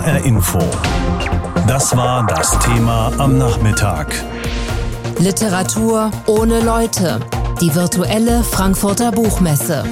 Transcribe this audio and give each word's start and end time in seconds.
HR 0.00 0.24
Info. 0.24 0.58
Das 1.66 1.94
war 1.94 2.26
das 2.26 2.58
Thema 2.60 3.12
am 3.18 3.36
Nachmittag. 3.36 4.06
Literatur 5.18 6.10
ohne 6.26 6.60
Leute. 6.60 7.20
Die 7.60 7.74
virtuelle 7.74 8.42
Frankfurter 8.42 9.12
Buchmesse. 9.12 9.84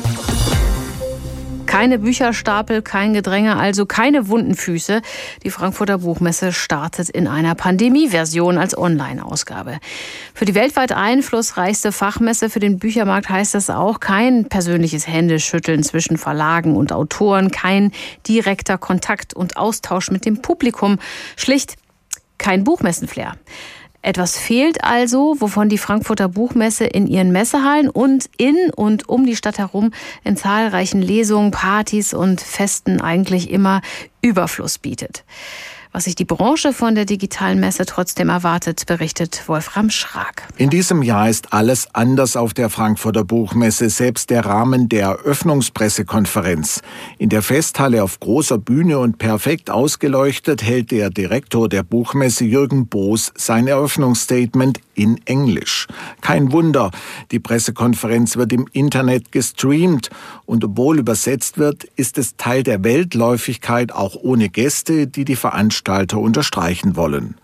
Keine 1.68 1.98
Bücherstapel, 1.98 2.80
kein 2.80 3.12
Gedränge, 3.12 3.56
also 3.56 3.84
keine 3.84 4.28
wunden 4.28 4.54
Füße. 4.54 5.03
Die 5.44 5.51
Frankfurter 5.51 5.98
Buchmesse 5.98 6.51
startet 6.51 7.10
in 7.10 7.28
einer 7.28 7.54
Pandemie-Version 7.54 8.56
als 8.56 8.76
Online-Ausgabe. 8.76 9.78
Für 10.33 10.46
die 10.46 10.54
weltweit 10.54 10.92
einflussreichste 10.92 11.92
Fachmesse 11.92 12.48
für 12.48 12.58
den 12.58 12.78
Büchermarkt 12.78 13.28
heißt 13.28 13.54
das 13.54 13.69
auch 13.69 14.01
kein 14.01 14.46
persönliches 14.46 15.06
Händeschütteln 15.06 15.83
zwischen 15.83 16.16
Verlagen 16.16 16.74
und 16.74 16.91
Autoren, 16.91 17.51
kein 17.51 17.92
direkter 18.27 18.78
Kontakt 18.78 19.34
und 19.34 19.59
Austausch 19.59 20.10
mit 20.10 20.24
dem 20.24 20.41
Publikum, 20.41 20.98
schlicht 21.37 21.77
kein 22.38 22.65
Buchmessenflair. 22.65 23.35
Etwas 24.09 24.39
fehlt 24.39 24.85
also, 24.85 25.37
wovon 25.39 25.69
die 25.69 25.77
Frankfurter 25.77 26.30
Buchmesse 26.30 26.87
in 26.87 27.07
ihren 27.07 27.30
Messehallen 27.30 27.91
und 27.91 28.30
in 28.39 28.71
und 28.75 29.07
um 29.07 29.27
die 29.27 29.37
Stadt 29.37 29.59
herum 29.59 29.91
in 30.25 30.35
zahlreichen 30.35 31.03
Lesungen, 31.03 31.51
Partys 31.51 32.15
und 32.15 32.41
Festen 32.41 33.02
eigentlich 33.02 33.51
immer 33.51 33.83
Überfluss 34.23 34.79
bietet. 34.79 35.25
Was 35.98 36.05
sich 36.05 36.15
die 36.15 36.25
Branche 36.25 36.73
von 36.73 36.95
der 36.95 37.07
digitalen 37.07 37.59
Messe 37.59 37.84
trotzdem 37.84 38.29
erwartet, 38.29 38.87
berichtet 38.87 39.43
Wolfram 39.48 39.91
Schrag. 39.91 40.47
In 40.57 40.71
diesem 40.71 41.02
Jahr 41.02 41.29
ist 41.29 41.52
alles 41.52 41.93
anders 41.93 42.37
auf 42.37 42.55
der 42.55 42.71
Frankfurter 42.71 43.24
Buchmesse, 43.24 43.91
selbst 43.91 44.30
der 44.30 44.47
Rahmen 44.47 44.88
der 44.88 45.07
Eröffnungspressekonferenz. 45.07 46.83
In 47.19 47.30
der 47.30 47.43
Festhalle 47.43 48.05
auf 48.05 48.21
großer 48.21 48.59
Bühne 48.59 49.01
und 49.01 49.19
perfekt 49.19 49.71
ausgeleuchtet 49.71 50.62
hält 50.62 50.93
der 50.93 51.11
Direktor 51.11 51.69
der 51.69 51.83
Buchmesse 51.83 52.45
Jürgen 52.45 52.87
Boos 52.87 53.32
sein 53.35 53.66
Eröffnungsstatement 53.66 54.79
in 54.95 55.21
Englisch. 55.24 55.88
Kein 56.21 56.52
Wunder, 56.52 56.93
die 57.32 57.41
Pressekonferenz 57.41 58.37
wird 58.37 58.52
im 58.52 58.69
Internet 58.73 59.32
gestreamt 59.32 60.10
und 60.45 60.65
obwohl 60.65 60.99
übersetzt 60.99 61.59
wird, 61.59 61.85
ist 61.96 62.19
es 62.19 62.37
Teil 62.37 62.63
der 62.63 62.85
Weltläufigkeit 62.85 63.93
auch 63.93 64.14
ohne 64.14 64.48
Gäste, 64.48 65.06
die 65.06 65.24
die 65.24 65.36
Veranstalter 65.89 66.19
unterstreichen 66.19 66.97
wollen. 66.97 67.36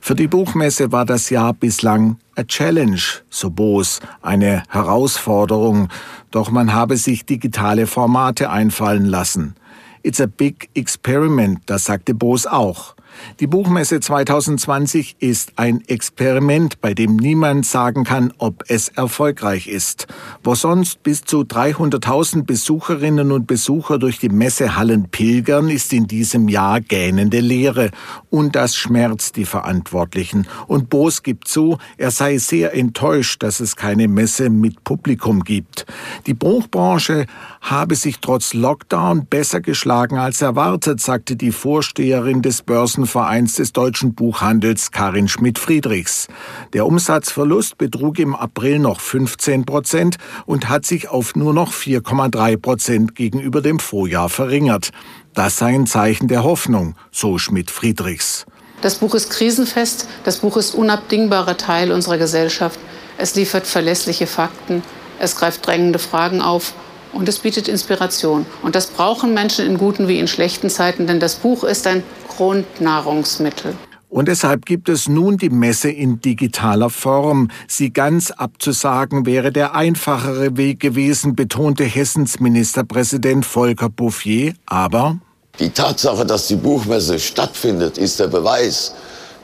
Für 0.00 0.16
die 0.16 0.26
Buchmesse 0.26 0.90
war 0.90 1.04
das 1.04 1.30
Jahr 1.30 1.54
bislang 1.54 2.16
a 2.34 2.42
challenge, 2.42 3.22
so 3.30 3.50
Boos, 3.50 4.00
eine 4.20 4.64
Herausforderung, 4.68 5.88
doch 6.32 6.50
man 6.50 6.72
habe 6.72 6.96
sich 6.96 7.24
digitale 7.24 7.86
Formate 7.86 8.50
einfallen 8.50 9.04
lassen. 9.04 9.54
It's 10.02 10.20
a 10.20 10.26
big 10.26 10.68
experiment, 10.74 11.60
das 11.66 11.84
sagte 11.84 12.12
Boos 12.12 12.46
auch. 12.46 12.96
Die 13.40 13.46
Buchmesse 13.46 14.00
2020 14.00 15.16
ist 15.18 15.52
ein 15.56 15.82
Experiment, 15.88 16.80
bei 16.80 16.94
dem 16.94 17.16
niemand 17.16 17.66
sagen 17.66 18.04
kann, 18.04 18.32
ob 18.38 18.64
es 18.68 18.88
erfolgreich 18.88 19.66
ist. 19.66 20.06
Wo 20.42 20.54
sonst 20.54 21.02
bis 21.02 21.22
zu 21.22 21.40
300.000 21.40 22.44
Besucherinnen 22.44 23.32
und 23.32 23.46
Besucher 23.46 23.98
durch 23.98 24.18
die 24.18 24.28
Messehallen 24.28 25.08
pilgern, 25.08 25.68
ist 25.68 25.92
in 25.92 26.06
diesem 26.06 26.48
Jahr 26.48 26.80
gähnende 26.80 27.40
Leere. 27.40 27.90
Und 28.30 28.56
das 28.56 28.76
schmerzt 28.76 29.36
die 29.36 29.44
Verantwortlichen. 29.44 30.46
Und 30.66 30.90
Boos 30.90 31.22
gibt 31.22 31.48
zu, 31.48 31.78
er 31.96 32.10
sei 32.10 32.38
sehr 32.38 32.74
enttäuscht, 32.74 33.42
dass 33.42 33.60
es 33.60 33.76
keine 33.76 34.08
Messe 34.08 34.50
mit 34.50 34.84
Publikum 34.84 35.44
gibt. 35.44 35.86
Die 36.26 36.34
Buchbranche 36.34 37.26
habe 37.60 37.94
sich 37.94 38.18
trotz 38.20 38.54
Lockdown 38.54 39.26
besser 39.26 39.60
geschlagen 39.60 40.18
als 40.18 40.42
erwartet, 40.42 41.00
sagte 41.00 41.36
die 41.36 41.52
Vorsteherin 41.52 42.42
des 42.42 42.62
Börsenvereins 43.02 43.56
des 43.56 43.72
deutschen 43.72 44.14
Buchhandels 44.14 44.92
Karin 44.92 45.26
Schmidt-Friedrichs. 45.26 46.28
Der 46.72 46.86
Umsatzverlust 46.86 47.76
betrug 47.76 48.20
im 48.20 48.36
April 48.36 48.78
noch 48.78 49.00
15 49.00 49.64
Prozent 49.64 50.18
und 50.46 50.68
hat 50.68 50.86
sich 50.86 51.08
auf 51.08 51.34
nur 51.34 51.52
noch 51.52 51.72
4,3 51.72 52.56
Prozent 52.58 53.14
gegenüber 53.16 53.60
dem 53.60 53.80
Vorjahr 53.80 54.28
verringert. 54.28 54.90
Das 55.34 55.58
sei 55.58 55.74
ein 55.74 55.86
Zeichen 55.86 56.28
der 56.28 56.44
Hoffnung, 56.44 56.94
so 57.10 57.38
Schmidt-Friedrichs. 57.38 58.46
Das 58.82 58.96
Buch 58.96 59.16
ist 59.16 59.30
krisenfest, 59.30 60.06
das 60.22 60.38
Buch 60.38 60.56
ist 60.56 60.74
unabdingbarer 60.76 61.56
Teil 61.56 61.90
unserer 61.90 62.18
Gesellschaft. 62.18 62.78
Es 63.18 63.34
liefert 63.34 63.66
verlässliche 63.66 64.28
Fakten, 64.28 64.84
es 65.18 65.34
greift 65.34 65.66
drängende 65.66 65.98
Fragen 65.98 66.40
auf 66.40 66.72
und 67.12 67.28
es 67.28 67.38
bietet 67.38 67.68
Inspiration. 67.68 68.46
Und 68.62 68.74
das 68.74 68.86
brauchen 68.88 69.34
Menschen 69.34 69.66
in 69.66 69.78
guten 69.78 70.08
wie 70.08 70.18
in 70.18 70.28
schlechten 70.28 70.70
Zeiten, 70.70 71.06
denn 71.06 71.20
das 71.20 71.36
Buch 71.36 71.64
ist 71.64 71.86
ein 71.86 72.02
Grundnahrungsmittel. 72.36 73.74
Und 74.08 74.28
deshalb 74.28 74.66
gibt 74.66 74.90
es 74.90 75.08
nun 75.08 75.38
die 75.38 75.48
Messe 75.48 75.90
in 75.90 76.20
digitaler 76.20 76.90
Form. 76.90 77.48
Sie 77.66 77.94
ganz 77.94 78.30
abzusagen 78.30 79.24
wäre 79.24 79.52
der 79.52 79.74
einfachere 79.74 80.58
Weg 80.58 80.80
gewesen, 80.80 81.34
betonte 81.34 81.84
Hessens 81.84 82.38
Ministerpräsident 82.38 83.46
Volker 83.46 83.88
Bouffier. 83.88 84.52
Aber 84.66 85.16
die 85.58 85.70
Tatsache, 85.70 86.26
dass 86.26 86.46
die 86.46 86.56
Buchmesse 86.56 87.18
stattfindet, 87.18 87.96
ist 87.96 88.20
der 88.20 88.28
Beweis, 88.28 88.94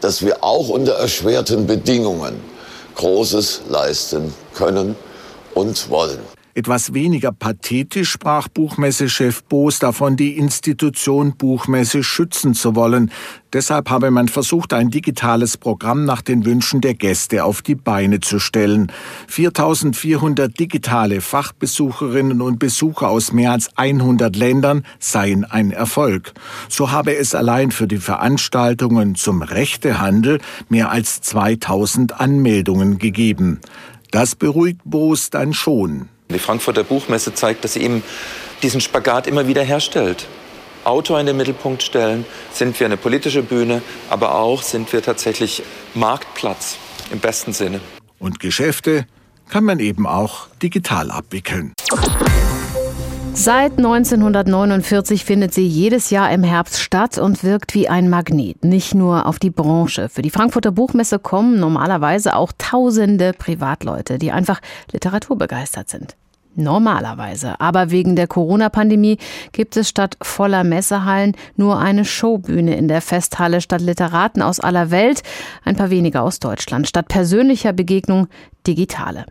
dass 0.03 0.21
wir 0.21 0.45
auch 0.45 0.69
unter 0.69 0.93
erschwerten 0.93 1.67
Bedingungen 1.67 2.35
Großes 2.95 3.63
leisten 3.71 4.35
können 4.55 4.97
und 5.55 5.89
wollen. 5.89 6.19
Etwas 6.59 6.93
weniger 6.93 7.31
pathetisch 7.31 8.11
sprach 8.11 8.49
Buchmessechef 8.49 9.45
Boos 9.45 9.79
davon, 9.79 10.17
die 10.17 10.37
Institution 10.37 11.37
Buchmesse 11.37 12.03
schützen 12.03 12.53
zu 12.53 12.75
wollen. 12.75 13.13
Deshalb 13.53 13.91
habe 13.91 14.11
man 14.11 14.27
versucht, 14.27 14.73
ein 14.73 14.91
digitales 14.91 15.57
Programm 15.57 16.05
nach 16.05 16.21
den 16.21 16.45
Wünschen 16.45 16.81
der 16.81 16.95
Gäste 16.95 17.45
auf 17.45 17.63
die 17.63 17.77
Beine 17.77 18.19
zu 18.19 18.41
stellen. 18.41 18.91
4400 19.29 20.59
digitale 20.59 21.21
Fachbesucherinnen 21.21 22.43
und 22.43 22.59
Besucher 22.59 23.09
aus 23.09 23.33
mehr 23.33 23.53
als 23.53 23.71
100 23.77 24.35
Ländern 24.35 24.83
seien 24.99 25.45
ein 25.45 25.71
Erfolg. 25.71 26.33
So 26.69 26.91
habe 26.91 27.15
es 27.15 27.37
allein 27.37 27.71
für 27.71 27.87
die 27.87 27.99
Veranstaltungen 27.99 29.15
zum 29.15 29.43
Rechtehandel 29.43 30.41
mehr 30.69 30.91
als 30.91 31.21
2000 31.21 32.21
Anmeldungen 32.21 32.99
gegeben. 32.99 33.61
Das 34.11 34.35
beruhigt 34.35 34.81
Boos 34.85 35.31
dann 35.31 35.55
schon. 35.55 36.09
Die 36.31 36.39
Frankfurter 36.39 36.85
Buchmesse 36.85 37.35
zeigt, 37.35 37.65
dass 37.65 37.73
sie 37.73 37.83
eben 37.83 38.03
diesen 38.63 38.81
Spagat 38.81 39.27
immer 39.27 39.47
wieder 39.47 39.63
herstellt. 39.63 40.27
Autor 40.85 41.19
in 41.21 41.27
den 41.27 41.37
Mittelpunkt 41.37 41.83
stellen, 41.83 42.27
sind 42.53 42.79
wir 42.79 42.87
eine 42.87 42.97
politische 42.97 43.43
Bühne, 43.43 43.83
aber 44.11 44.35
auch 44.35 44.63
sind 44.63 44.93
wir 44.93 45.03
tatsächlich 45.03 45.63
Marktplatz 45.95 46.77
im 47.11 47.19
besten 47.19 47.53
Sinne. 47.53 47.81
Und 48.19 48.41
Geschäfte 48.41 49.07
kann 49.49 49.65
man 49.65 49.81
eben 49.81 50.07
auch 50.07 50.49
digital 50.63 51.11
abwickeln. 51.11 51.73
Seit 53.41 53.79
1949 53.79 55.25
findet 55.25 55.55
sie 55.55 55.65
jedes 55.65 56.11
Jahr 56.11 56.29
im 56.33 56.43
Herbst 56.43 56.81
statt 56.81 57.19
und 57.19 57.45
wirkt 57.45 57.73
wie 57.73 57.89
ein 57.89 58.11
Magnet, 58.11 58.65
nicht 58.65 58.97
nur 58.97 59.27
auf 59.27 59.39
die 59.39 59.51
Branche. 59.51 60.09
Für 60.09 60.23
die 60.23 60.31
Frankfurter 60.31 60.73
Buchmesse 60.73 61.21
kommen 61.21 61.61
normalerweise 61.61 62.35
auch 62.35 62.51
tausende 62.59 63.33
Privatleute, 63.33 64.19
die 64.19 64.33
einfach 64.33 64.61
literaturbegeistert 64.91 65.89
sind. 65.89 66.17
Normalerweise. 66.57 67.61
Aber 67.61 67.93
wegen 67.93 68.17
der 68.17 68.27
Corona-Pandemie 68.27 69.19
gibt 69.53 69.77
es 69.77 69.89
statt 69.89 70.17
voller 70.21 70.65
Messehallen 70.65 71.37
nur 71.55 71.79
eine 71.79 72.05
Showbühne 72.05 72.77
in 72.77 72.89
der 72.89 73.01
Festhalle 73.01 73.61
statt 73.61 73.83
Literaten 73.83 74.43
aus 74.43 74.59
aller 74.59 74.91
Welt, 74.91 75.23
ein 75.65 75.77
paar 75.77 75.91
weniger 75.91 76.25
aus 76.25 76.41
Deutschland, 76.41 76.89
statt 76.89 77.07
persönlicher 77.07 77.73
Begegnung 77.73 78.27
digitale. 78.67 79.27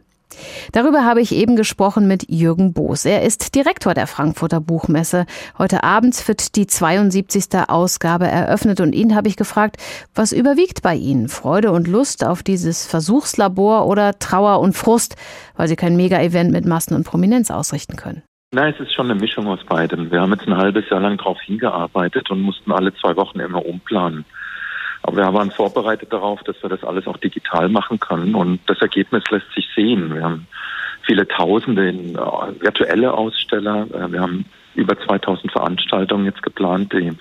Darüber 0.71 1.03
habe 1.05 1.21
ich 1.21 1.33
eben 1.33 1.55
gesprochen 1.55 2.07
mit 2.07 2.29
Jürgen 2.29 2.73
Boos. 2.73 3.05
Er 3.05 3.23
ist 3.23 3.55
Direktor 3.55 3.93
der 3.93 4.07
Frankfurter 4.07 4.59
Buchmesse. 4.59 5.25
Heute 5.57 5.83
Abend 5.83 6.27
wird 6.27 6.55
die 6.55 6.67
72. 6.67 7.45
Ausgabe 7.67 8.27
eröffnet 8.27 8.81
und 8.81 8.93
ihn 8.93 9.15
habe 9.15 9.27
ich 9.27 9.37
gefragt, 9.37 9.77
was 10.13 10.31
überwiegt 10.31 10.81
bei 10.81 10.95
Ihnen? 10.95 11.29
Freude 11.29 11.71
und 11.71 11.87
Lust 11.87 12.25
auf 12.25 12.43
dieses 12.43 12.85
Versuchslabor 12.85 13.87
oder 13.87 14.19
Trauer 14.19 14.59
und 14.59 14.73
Frust, 14.73 15.15
weil 15.55 15.67
Sie 15.67 15.75
kein 15.75 15.95
Mega-Event 15.95 16.51
mit 16.51 16.65
Massen 16.65 16.95
und 16.95 17.03
Prominenz 17.03 17.51
ausrichten 17.51 17.95
können? 17.95 18.23
Na, 18.51 18.69
es 18.69 18.79
ist 18.79 18.93
schon 18.93 19.11
eine 19.11 19.19
Mischung 19.19 19.47
aus 19.47 19.63
beidem. 19.65 20.09
Wir 20.09 20.21
haben 20.21 20.31
jetzt 20.31 20.47
ein 20.47 20.55
halbes 20.55 20.89
Jahr 20.89 21.01
lang 21.01 21.17
darauf 21.17 21.39
hingearbeitet 21.41 22.31
und 22.31 22.41
mussten 22.41 22.71
alle 22.71 22.93
zwei 22.95 23.15
Wochen 23.17 23.39
immer 23.41 23.65
umplanen. 23.65 24.23
Aber 25.07 25.15
wir 25.15 25.33
waren 25.33 25.51
vorbereitet 25.51 26.11
darauf, 26.11 26.43
dass 26.43 26.61
wir 26.61 26.69
das 26.69 26.83
alles 26.83 27.07
auch 27.07 27.15
digital 27.15 27.69
machen 27.69 27.97
können. 27.97 28.35
Und 28.35 28.59
das 28.67 28.81
Ergebnis 28.81 29.23
lässt 29.31 29.49
sich 29.55 29.65
sehen. 29.73 30.13
Wir 30.13 30.21
haben 30.21 30.47
viele 31.03 31.25
Tausende 31.25 31.87
in, 31.87 32.15
äh, 32.15 32.19
virtuelle 32.59 33.13
Aussteller. 33.13 33.87
Äh, 33.93 34.11
wir 34.11 34.19
haben 34.19 34.43
über 34.75 34.99
2000 34.99 35.49
Veranstaltungen 35.49 36.25
jetzt 36.25 36.43
geplant, 36.43 36.91
die, 36.91 37.13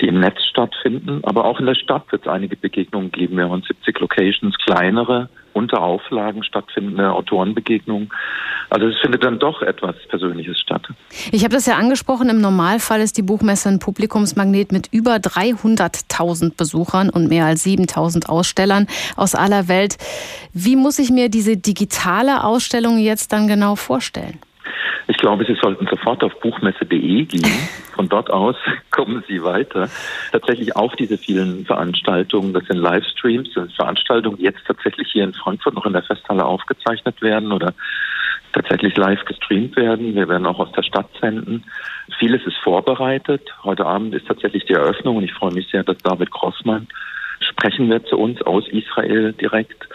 die 0.00 0.06
im 0.06 0.20
Netz 0.20 0.44
stattfinden. 0.44 1.20
Aber 1.24 1.46
auch 1.46 1.58
in 1.58 1.66
der 1.66 1.74
Stadt 1.74 2.04
wird 2.12 2.22
es 2.22 2.28
einige 2.28 2.56
Begegnungen 2.56 3.10
geben. 3.10 3.38
Wir 3.38 3.50
haben 3.50 3.62
70 3.62 3.98
Locations, 3.98 4.56
kleinere, 4.58 5.28
unter 5.52 5.82
Auflagen 5.82 6.44
stattfindende 6.44 7.12
Autorenbegegnungen. 7.12 8.08
Also 8.70 8.86
es 8.88 8.98
findet 8.98 9.24
dann 9.24 9.38
doch 9.38 9.62
etwas 9.62 9.94
Persönliches 10.08 10.58
statt. 10.58 10.82
Ich 11.32 11.44
habe 11.44 11.54
das 11.54 11.66
ja 11.66 11.76
angesprochen, 11.76 12.28
im 12.28 12.40
Normalfall 12.40 13.00
ist 13.00 13.16
die 13.16 13.22
Buchmesse 13.22 13.68
ein 13.68 13.78
Publikumsmagnet 13.78 14.72
mit 14.72 14.88
über 14.92 15.16
300.000 15.16 16.56
Besuchern 16.56 17.10
und 17.10 17.28
mehr 17.28 17.46
als 17.46 17.64
7.000 17.64 18.28
Ausstellern 18.28 18.86
aus 19.16 19.34
aller 19.34 19.68
Welt. 19.68 19.96
Wie 20.52 20.76
muss 20.76 20.98
ich 20.98 21.10
mir 21.10 21.28
diese 21.28 21.56
digitale 21.56 22.44
Ausstellung 22.44 22.98
jetzt 22.98 23.32
dann 23.32 23.46
genau 23.46 23.76
vorstellen? 23.76 24.38
Ich 25.08 25.18
glaube, 25.18 25.44
Sie 25.44 25.56
sollten 25.62 25.86
sofort 25.86 26.24
auf 26.24 26.38
buchmesse.de 26.40 27.24
gehen. 27.24 27.68
Von 27.94 28.08
dort 28.08 28.30
aus 28.30 28.56
kommen 28.90 29.22
Sie 29.28 29.42
weiter. 29.42 29.88
Tatsächlich 30.32 30.74
auf 30.74 30.94
diese 30.96 31.16
vielen 31.16 31.64
Veranstaltungen, 31.64 32.52
das 32.52 32.64
sind 32.66 32.78
Livestreams, 32.78 33.48
das 33.54 33.66
sind 33.66 33.76
Veranstaltungen, 33.76 34.38
die 34.38 34.44
jetzt 34.44 34.66
tatsächlich 34.66 35.08
hier 35.12 35.24
in 35.24 35.32
Frankfurt 35.32 35.74
noch 35.74 35.86
in 35.86 35.92
der 35.92 36.02
Festhalle 36.02 36.44
aufgezeichnet 36.44 37.22
werden 37.22 37.52
oder 37.52 37.72
tatsächlich 38.52 38.96
live 38.96 39.24
gestreamt 39.24 39.76
werden. 39.76 40.14
Wir 40.14 40.28
werden 40.28 40.46
auch 40.46 40.58
aus 40.58 40.72
der 40.72 40.82
Stadt 40.82 41.08
senden. 41.20 41.64
Vieles 42.18 42.46
ist 42.46 42.56
vorbereitet. 42.58 43.42
Heute 43.64 43.86
Abend 43.86 44.14
ist 44.14 44.26
tatsächlich 44.26 44.64
die 44.64 44.74
Eröffnung 44.74 45.16
und 45.16 45.24
ich 45.24 45.32
freue 45.32 45.52
mich 45.52 45.68
sehr, 45.70 45.84
dass 45.84 45.98
David 45.98 46.30
Grossmann 46.30 46.88
sprechen 47.40 47.90
wird 47.90 48.06
zu 48.06 48.18
uns 48.18 48.40
aus 48.42 48.66
Israel 48.68 49.32
direkt 49.32 49.88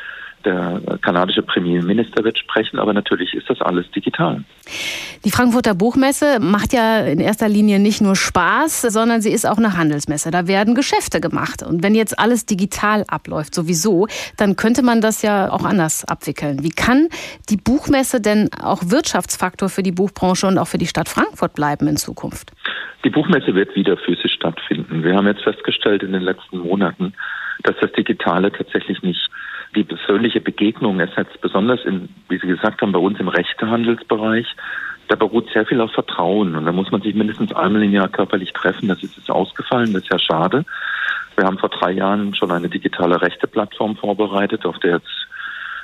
der 0.46 0.82
kanadische 1.02 1.42
Premierminister 1.42 2.24
wird 2.24 2.38
sprechen, 2.38 2.80
aber 2.80 2.94
natürlich 2.94 3.34
ist 3.34 3.50
das 3.50 3.62
alles 3.62 3.90
digital. 3.92 4.44
Die 5.26 5.32
Frankfurter 5.32 5.76
Buchmesse 5.76 6.40
macht 6.40 6.74
ja 6.74 7.00
in 7.00 7.20
erster 7.20 7.50
Linie 7.50 7.80
nicht 7.80 8.02
nur 8.02 8.16
Spaß, 8.16 8.82
sondern 8.82 9.22
sie 9.22 9.32
ist 9.32 9.46
auch 9.46 9.58
eine 9.58 9.78
Handelsmesse. 9.78 10.32
Da 10.32 10.48
werden 10.48 10.76
Geschäfte 10.76 11.22
gemacht. 11.22 11.64
Und 11.64 11.84
wenn 11.84 11.96
jetzt 11.96 12.18
alles 12.20 12.46
digital 12.46 13.06
abläuft, 13.08 13.54
sowieso, 13.54 14.08
dann 14.38 14.56
könnte 14.56 14.84
man 14.84 15.02
das 15.02 15.22
ja 15.22 15.52
auch 15.52 15.64
anders 15.64 16.06
abwickeln. 16.06 16.64
Wie 16.64 16.70
kann 16.70 17.08
die 17.50 17.58
Buchmesse 17.58 18.22
denn 18.22 18.50
auch 18.62 18.84
Wirtschaftsfaktor 18.86 19.70
für 19.70 19.84
die 19.84 19.92
Buchbranche 19.92 20.48
und 20.48 20.58
auch 20.58 20.68
für 20.68 20.78
die 20.78 20.88
Stadt 20.88 21.10
Frankfurt 21.10 21.54
bleiben 21.54 21.88
in 21.88 21.98
Zukunft? 21.98 22.52
Die 23.04 23.10
Buchmesse 23.10 23.56
wird 23.56 23.76
wieder 23.76 23.98
physisch 23.98 24.34
stattfinden. 24.34 25.04
Wir 25.04 25.16
haben 25.16 25.28
jetzt 25.28 25.44
festgestellt 25.44 26.04
in 26.04 26.12
den 26.12 26.22
letzten 26.22 26.60
Monaten, 26.60 27.14
dass 27.64 27.76
das 27.82 27.92
Digitale 27.94 28.52
tatsächlich 28.52 29.02
nicht 29.02 29.30
die 29.76 29.84
persönliche 29.84 30.42
Begegnung 30.42 31.00
ersetzt, 31.00 31.40
besonders 31.42 31.84
in, 31.86 32.10
wie 32.30 32.38
Sie 32.38 32.48
gesagt 32.48 32.82
haben, 32.82 32.92
bei 32.92 33.00
uns 33.00 33.20
im 33.20 33.28
Rechtehandelsbereich. 33.28 34.48
Da 35.08 35.16
beruht 35.16 35.50
sehr 35.52 35.66
viel 35.66 35.82
auf 35.82 35.92
Vertrauen 35.92 36.56
und 36.56 36.66
da 36.66 36.72
muss 36.72 36.92
man 36.92 37.02
sich 37.02 37.14
mindestens 37.14 37.54
einmal 37.54 37.84
im 37.84 37.92
Jahr 37.92 38.08
körperlich 38.08 38.54
treffen. 38.54 38.88
Das 38.88 39.04
ist 39.04 39.18
jetzt 39.18 39.30
ausgefallen, 39.30 39.94
das 39.94 40.04
ist 40.04 40.12
ja 40.12 40.20
schade. 40.20 40.66
Wir 41.36 41.46
haben 41.46 41.58
vor 41.58 41.70
drei 41.70 41.92
Jahren 41.92 42.34
schon 42.36 42.52
eine 42.52 42.70
digitale 42.70 43.22
Rechteplattform 43.22 43.98
vorbereitet, 43.98 44.66
auf 44.66 44.80
der 44.80 44.96
jetzt 44.96 45.28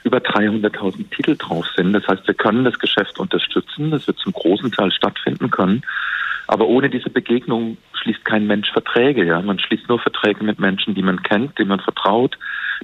über 0.03 0.19
300.000 0.19 1.09
Titel 1.09 1.35
drauf 1.35 1.65
sind. 1.75 1.93
Das 1.93 2.07
heißt, 2.07 2.27
wir 2.27 2.33
können 2.33 2.63
das 2.63 2.79
Geschäft 2.79 3.19
unterstützen. 3.19 3.91
Das 3.91 4.07
wird 4.07 4.17
zum 4.19 4.33
großen 4.33 4.71
Teil 4.71 4.91
stattfinden 4.91 5.49
können. 5.49 5.83
Aber 6.47 6.67
ohne 6.67 6.89
diese 6.89 7.09
Begegnung 7.09 7.77
schließt 7.93 8.23
kein 8.25 8.47
Mensch 8.47 8.71
Verträge. 8.71 9.25
Ja, 9.25 9.41
man 9.41 9.59
schließt 9.59 9.87
nur 9.89 9.99
Verträge 9.99 10.43
mit 10.43 10.59
Menschen, 10.59 10.95
die 10.95 11.01
man 11.01 11.21
kennt, 11.21 11.57
denen 11.59 11.69
man 11.69 11.79
vertraut, 11.79 12.37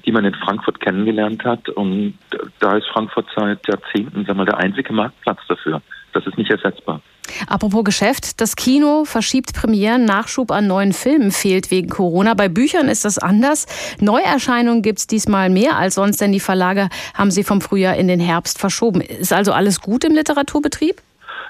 die 0.06 0.12
man 0.12 0.26
in 0.26 0.36
Frankfurt 0.36 0.80
kennengelernt 0.80 1.44
hat. 1.46 1.70
Und 1.70 2.18
da 2.60 2.78
ist 2.78 2.88
Frankfurt 2.88 3.28
seit 3.36 3.66
Jahrzehnten 3.68 4.26
sag 4.26 4.36
mal, 4.36 4.46
der 4.46 4.58
einzige 4.58 4.94
Marktplatz 4.94 5.40
dafür. 5.48 5.82
Das 6.12 6.28
ist 6.28 6.38
nicht 6.38 6.52
ersetzbar. 6.52 7.02
Apropos 7.48 7.84
Geschäft, 7.84 8.42
das 8.42 8.56
Kino 8.56 9.06
verschiebt 9.06 9.54
Premieren, 9.54 10.06
Nachschub 10.06 10.52
an 10.52 10.68
neuen 10.68 10.94
Filmen 10.94 11.32
fehlt 11.32 11.72
wegen 11.72 11.90
Corona. 11.90 12.34
Bei 12.34 12.50
Büchern 12.50 12.90
ist 12.90 13.06
das 13.06 13.18
anders. 13.18 13.66
Neuerscheinungen 14.00 14.82
gibt 14.82 15.00
es 15.00 15.08
diesmal 15.08 15.50
mehr 15.50 15.78
als 15.78 15.96
sonst, 15.96 16.22
denn 16.22 16.32
die 16.32 16.40
Verlage 16.40 16.90
haben 17.14 17.32
sie 17.32 17.44
vom 17.44 17.62
Frühjahr 17.62 17.96
in 17.96 18.08
den 18.08 18.20
Herbst 18.20 18.60
verschoben. 18.60 19.02
Ist 19.02 19.34
also 19.34 19.54
alles 19.54 19.82
gut 19.82 20.04
im 20.04 20.14
Literaturbetrieb? 20.14 21.02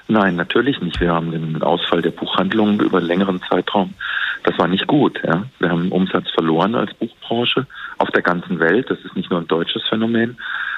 Nein, 0.06 0.36
natürlich 0.36 0.80
nicht. 0.80 1.00
Wir 1.00 1.12
haben 1.12 1.30
den 1.30 1.62
Ausfall 1.62 2.02
der 2.02 2.10
Buchhandlungen 2.10 2.78
über 2.80 2.98
einen 2.98 3.06
längeren 3.06 3.40
Zeitraum. 3.48 3.94
Das 4.42 4.58
war 4.58 4.68
nicht 4.68 4.86
gut. 4.86 5.18
Ja. 5.24 5.44
Wir 5.58 5.70
haben 5.70 5.90
Umsatz 5.90 6.30
verloren 6.30 6.74
als 6.74 6.92
Buchbranche 6.94 7.66
auf 7.96 8.10
der 8.10 8.22
ganzen 8.22 8.58
Welt. 8.58 8.90
Das 8.90 8.98
ist 9.00 9.16
nicht 9.16 9.30
nur 9.30 9.40
ein 9.40 9.48
deutsches 9.48 9.82
Phänomen. 9.88 10.36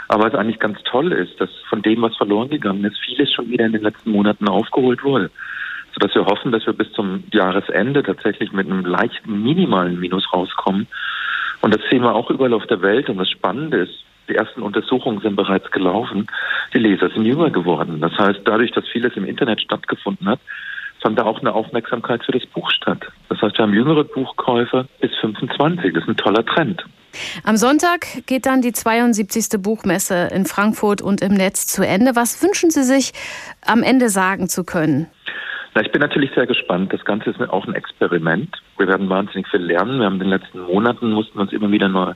Aber 0.08 0.24
was 0.24 0.34
eigentlich 0.34 0.60
ganz 0.60 0.78
toll 0.84 1.12
ist, 1.12 1.40
dass 1.40 1.50
von 1.68 1.82
dem, 1.82 2.02
was 2.02 2.16
verloren 2.16 2.48
gegangen 2.48 2.84
ist, 2.84 2.98
vieles 3.04 3.32
schon 3.32 3.48
wieder 3.50 3.66
in 3.66 3.72
den 3.72 3.82
letzten 3.82 4.12
Monaten 4.12 4.48
aufgeholt 4.48 5.02
wurde. 5.02 5.30
Sodass 5.92 6.14
wir 6.14 6.26
hoffen, 6.26 6.52
dass 6.52 6.64
wir 6.66 6.74
bis 6.74 6.92
zum 6.92 7.24
Jahresende 7.32 8.04
tatsächlich 8.04 8.52
mit 8.52 8.66
einem 8.70 8.84
leichten, 8.84 9.42
minimalen 9.42 9.98
Minus 9.98 10.32
rauskommen. 10.32 10.86
Und 11.62 11.74
das 11.74 11.82
sehen 11.90 12.02
wir 12.02 12.14
auch 12.14 12.30
überall 12.30 12.52
auf 12.52 12.66
der 12.66 12.82
Welt. 12.82 13.08
Und 13.08 13.18
das 13.18 13.30
Spannende 13.30 13.78
ist, 13.78 14.04
die 14.28 14.34
ersten 14.34 14.62
Untersuchungen 14.62 15.20
sind 15.20 15.36
bereits 15.36 15.70
gelaufen. 15.70 16.26
Die 16.72 16.78
Leser 16.78 17.10
sind 17.10 17.24
jünger 17.24 17.50
geworden. 17.50 18.00
Das 18.00 18.12
heißt, 18.18 18.40
dadurch, 18.44 18.72
dass 18.72 18.86
vieles 18.88 19.16
im 19.16 19.24
Internet 19.24 19.60
stattgefunden 19.60 20.28
hat, 20.28 20.40
fand 21.00 21.18
da 21.18 21.24
auch 21.24 21.40
eine 21.40 21.52
Aufmerksamkeit 21.52 22.24
für 22.24 22.32
das 22.32 22.44
Buch 22.46 22.70
statt. 22.70 23.06
Das 23.28 23.40
heißt, 23.40 23.56
wir 23.58 23.62
haben 23.62 23.74
jüngere 23.74 24.04
Buchkäufer 24.04 24.86
bis 25.00 25.14
25. 25.20 25.92
Das 25.94 26.02
ist 26.02 26.08
ein 26.08 26.16
toller 26.16 26.44
Trend. 26.44 26.84
Am 27.44 27.56
Sonntag 27.56 28.06
geht 28.26 28.46
dann 28.46 28.60
die 28.60 28.72
72. 28.72 29.62
Buchmesse 29.62 30.28
in 30.32 30.44
Frankfurt 30.46 31.00
und 31.00 31.22
im 31.22 31.32
Netz 31.32 31.66
zu 31.66 31.86
Ende. 31.86 32.16
Was 32.16 32.42
wünschen 32.42 32.70
Sie 32.70 32.82
sich 32.82 33.12
am 33.64 33.82
Ende 33.82 34.08
sagen 34.08 34.48
zu 34.48 34.64
können? 34.64 35.06
Na, 35.74 35.82
ich 35.82 35.92
bin 35.92 36.00
natürlich 36.00 36.30
sehr 36.34 36.46
gespannt. 36.46 36.92
Das 36.92 37.04
Ganze 37.04 37.30
ist 37.30 37.40
auch 37.50 37.66
ein 37.66 37.74
Experiment. 37.74 38.56
Wir 38.78 38.88
werden 38.88 39.08
wahnsinnig 39.08 39.46
viel 39.48 39.60
lernen. 39.60 39.98
Wir 40.00 40.06
haben 40.06 40.14
in 40.14 40.20
den 40.20 40.30
letzten 40.30 40.60
Monaten 40.60 41.12
mussten 41.12 41.38
uns 41.38 41.52
immer 41.52 41.70
wieder 41.70 41.88
neu 41.88 42.14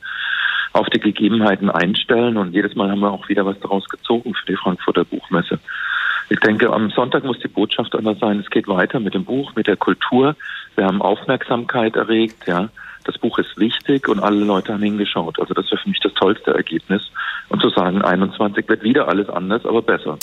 auf 0.72 0.88
die 0.88 1.00
Gegebenheiten 1.00 1.70
einstellen 1.70 2.36
und 2.36 2.52
jedes 2.52 2.74
Mal 2.76 2.90
haben 2.90 3.00
wir 3.00 3.10
auch 3.10 3.28
wieder 3.28 3.44
was 3.44 3.58
daraus 3.60 3.88
gezogen 3.88 4.34
für 4.34 4.46
die 4.46 4.56
Frankfurter 4.56 5.04
Buchmesse. 5.04 5.58
Ich 6.28 6.38
denke, 6.38 6.72
am 6.72 6.90
Sonntag 6.90 7.24
muss 7.24 7.40
die 7.40 7.48
Botschaft 7.48 7.94
anders 7.96 8.20
sein. 8.20 8.38
Es 8.38 8.50
geht 8.50 8.68
weiter 8.68 9.00
mit 9.00 9.14
dem 9.14 9.24
Buch, 9.24 9.52
mit 9.56 9.66
der 9.66 9.76
Kultur. 9.76 10.36
Wir 10.76 10.86
haben 10.86 11.02
Aufmerksamkeit 11.02 11.96
erregt, 11.96 12.46
ja. 12.46 12.68
Das 13.04 13.18
Buch 13.18 13.38
ist 13.38 13.58
wichtig 13.58 14.08
und 14.08 14.20
alle 14.20 14.44
Leute 14.44 14.74
haben 14.74 14.82
hingeschaut. 14.82 15.40
Also 15.40 15.54
das 15.54 15.66
wäre 15.70 15.82
für 15.82 15.88
mich 15.88 16.00
das 16.00 16.14
tollste 16.14 16.52
Ergebnis. 16.52 17.10
Und 17.48 17.60
zu 17.60 17.70
sagen, 17.70 18.02
21 18.02 18.68
wird 18.68 18.84
wieder 18.84 19.08
alles 19.08 19.28
anders, 19.28 19.64
aber 19.66 19.82
besser. 19.82 20.18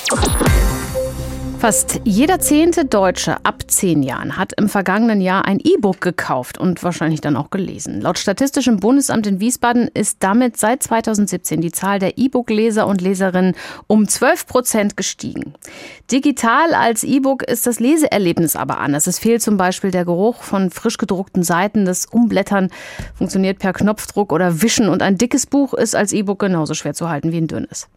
Fast 1.68 2.00
jeder 2.06 2.40
zehnte 2.40 2.86
Deutsche 2.86 3.44
ab 3.44 3.64
zehn 3.68 4.02
Jahren 4.02 4.38
hat 4.38 4.54
im 4.54 4.70
vergangenen 4.70 5.20
Jahr 5.20 5.44
ein 5.44 5.60
E-Book 5.62 6.00
gekauft 6.00 6.58
und 6.58 6.82
wahrscheinlich 6.82 7.20
dann 7.20 7.36
auch 7.36 7.50
gelesen. 7.50 8.00
Laut 8.00 8.18
Statistischem 8.18 8.78
Bundesamt 8.78 9.28
in 9.28 9.42
Wiesbaden 9.42 9.90
ist 9.94 10.24
damit 10.24 10.56
seit 10.56 10.82
2017 10.82 11.60
die 11.60 11.74
Zahl 11.74 12.00
der 12.00 12.18
E-Book-Leser 12.18 12.88
und 12.88 13.02
Leserinnen 13.02 13.54
um 13.88 14.08
12 14.08 14.48
Prozent 14.48 14.96
gestiegen. 14.96 15.56
Digital 16.10 16.74
als 16.74 17.04
E-Book 17.04 17.44
ist 17.44 17.68
das 17.68 17.82
Leseerlebnis 17.82 18.56
aber 18.56 18.78
anders. 18.78 19.06
Es 19.06 19.20
fehlt 19.20 19.42
zum 19.42 19.58
Beispiel 19.58 19.92
der 19.92 20.06
Geruch 20.06 20.44
von 20.44 20.70
frisch 20.70 20.98
gedruckten 20.98 21.44
Seiten. 21.44 21.84
Das 21.84 22.06
Umblättern 22.06 22.70
funktioniert 23.14 23.60
per 23.60 23.74
Knopfdruck 23.74 24.32
oder 24.32 24.62
Wischen 24.62 24.88
und 24.88 25.02
ein 25.02 25.18
dickes 25.18 25.46
Buch 25.46 25.74
ist 25.74 25.98
als 25.98 26.14
E-Book 26.14 26.40
genauso 26.40 26.76
schwer 26.76 26.94
zu 26.94 27.10
halten 27.10 27.34
wie 27.34 27.40
ein 27.40 27.48
dünnes. 27.48 27.90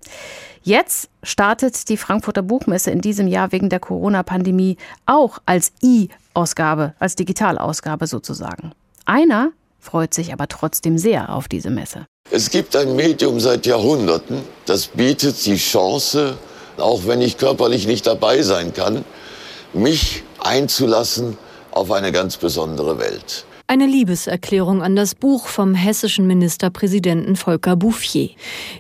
Jetzt 0.63 1.09
startet 1.23 1.89
die 1.89 1.97
Frankfurter 1.97 2.43
Buchmesse 2.43 2.91
in 2.91 3.01
diesem 3.01 3.27
Jahr 3.27 3.51
wegen 3.51 3.71
der 3.71 3.81
Corona-Pandemie 3.81 4.77
auch 5.07 5.39
als 5.47 5.73
E-Ausgabe, 5.83 6.95
als 6.99 7.17
Digitalausgabe 7.17 8.07
sozusagen. 8.07 8.73
Einer 9.07 9.53
freut 9.79 10.13
sich 10.13 10.35
aber 10.35 10.49
trotzdem 10.49 10.99
sehr 10.99 11.35
auf 11.35 11.49
diese 11.49 11.71
Messe. 11.71 12.05
Es 12.31 12.51
gibt 12.51 12.77
ein 12.77 12.95
Medium 12.95 13.41
seit 13.41 13.65
Jahrhunderten, 13.65 14.43
das 14.67 14.89
bietet 14.89 15.47
die 15.47 15.57
Chance, 15.57 16.37
auch 16.77 17.07
wenn 17.07 17.23
ich 17.23 17.39
körperlich 17.39 17.87
nicht 17.87 18.07
dabei 18.07 18.43
sein 18.43 18.75
kann, 18.75 19.07
mich 19.73 20.23
einzulassen 20.41 21.39
auf 21.71 21.91
eine 21.91 22.13
ganz 22.13 22.37
besondere 22.37 22.99
Welt. 22.99 23.47
Eine 23.71 23.87
Liebeserklärung 23.87 24.83
an 24.83 24.97
das 24.97 25.15
Buch 25.15 25.47
vom 25.47 25.77
hessischen 25.77 26.27
Ministerpräsidenten 26.27 27.37
Volker 27.37 27.77
Bouffier. 27.77 28.31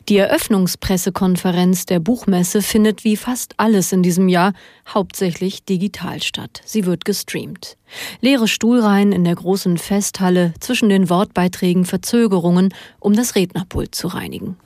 Die 0.09 0.17
Eröffnungspressekonferenz 0.17 1.87
der 1.87 2.01
Buchmesse 2.01 2.61
findet 2.61 3.05
wie 3.05 3.17
fast 3.17 3.55
alles 3.57 3.93
in 3.93 4.03
diesem 4.03 4.29
Jahr 4.29 4.53
hauptsächlich 4.89 5.65
digital 5.65 6.21
statt. 6.21 6.61
Sie 6.65 6.87
wird 6.87 7.05
gestreamt. 7.05 7.77
Leere 8.21 8.49
Stuhlreihen 8.49 9.13
in 9.13 9.23
der 9.23 9.37
großen 9.37 9.79
Festhalle, 9.79 10.55
zwischen 10.59 10.89
den 10.89 11.09
Wortbeiträgen 11.09 11.85
Verzögerungen, 11.85 12.75
um 12.99 13.15
das 13.15 13.37
Rednerpult 13.37 13.95
zu 13.95 14.09
reinigen. 14.09 14.57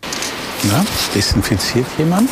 Na, 0.70 0.86
desinfiziert 1.14 1.86
jemand? 1.98 2.30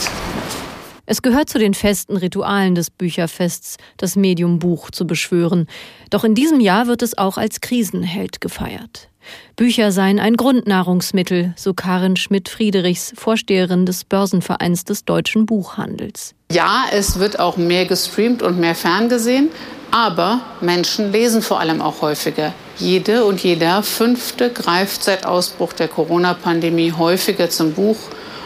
Es 1.05 1.21
gehört 1.21 1.51
zu 1.51 1.59
den 1.59 1.75
festen 1.75 2.17
Ritualen 2.17 2.75
des 2.75 2.91
Bücherfests, 2.91 3.77
das 3.97 4.15
Medium 4.15 4.61
Buch 4.61 4.91
zu 4.91 5.07
beschwören. 5.07 5.67
Doch 6.11 6.23
in 6.23 6.35
diesem 6.35 6.61
Jahr 6.61 6.87
wird 6.87 7.03
es 7.03 7.19
auch 7.19 7.39
als 7.39 7.61
Krisenheld 7.61 8.41
gefeiert. 8.41 9.09
Bücher 9.57 9.93
seien 9.93 10.19
ein 10.19 10.37
Grundnahrungsmittel, 10.37 11.55
so 11.57 11.75
Karin 11.75 12.17
Schmidt-Friedrichs, 12.17 13.13
Vorsteherin 13.17 13.87
des 13.87 14.05
Börsenvereins 14.05 14.85
des 14.85 15.05
deutschen 15.05 15.47
Buchhandels. 15.47 16.35
Ja, 16.51 16.85
es 16.93 17.19
wird 17.19 17.39
auch 17.39 17.57
mehr 17.57 17.87
gestreamt 17.87 18.43
und 18.43 18.59
mehr 18.59 18.75
ferngesehen, 18.75 19.51
aber 19.91 20.41
Menschen 20.61 21.13
lesen 21.13 21.43
vor 21.43 21.61
allem 21.61 21.81
auch 21.81 22.03
häufiger. 22.03 22.53
Jede 22.79 23.25
und 23.25 23.43
jeder 23.43 23.83
Fünfte 23.83 24.51
greift 24.51 25.05
seit 25.05 25.27
Ausbruch 25.27 25.73
der 25.73 25.89
Corona-Pandemie 25.89 26.93
häufiger 26.93 27.51
zum 27.51 27.73
Buch 27.73 27.99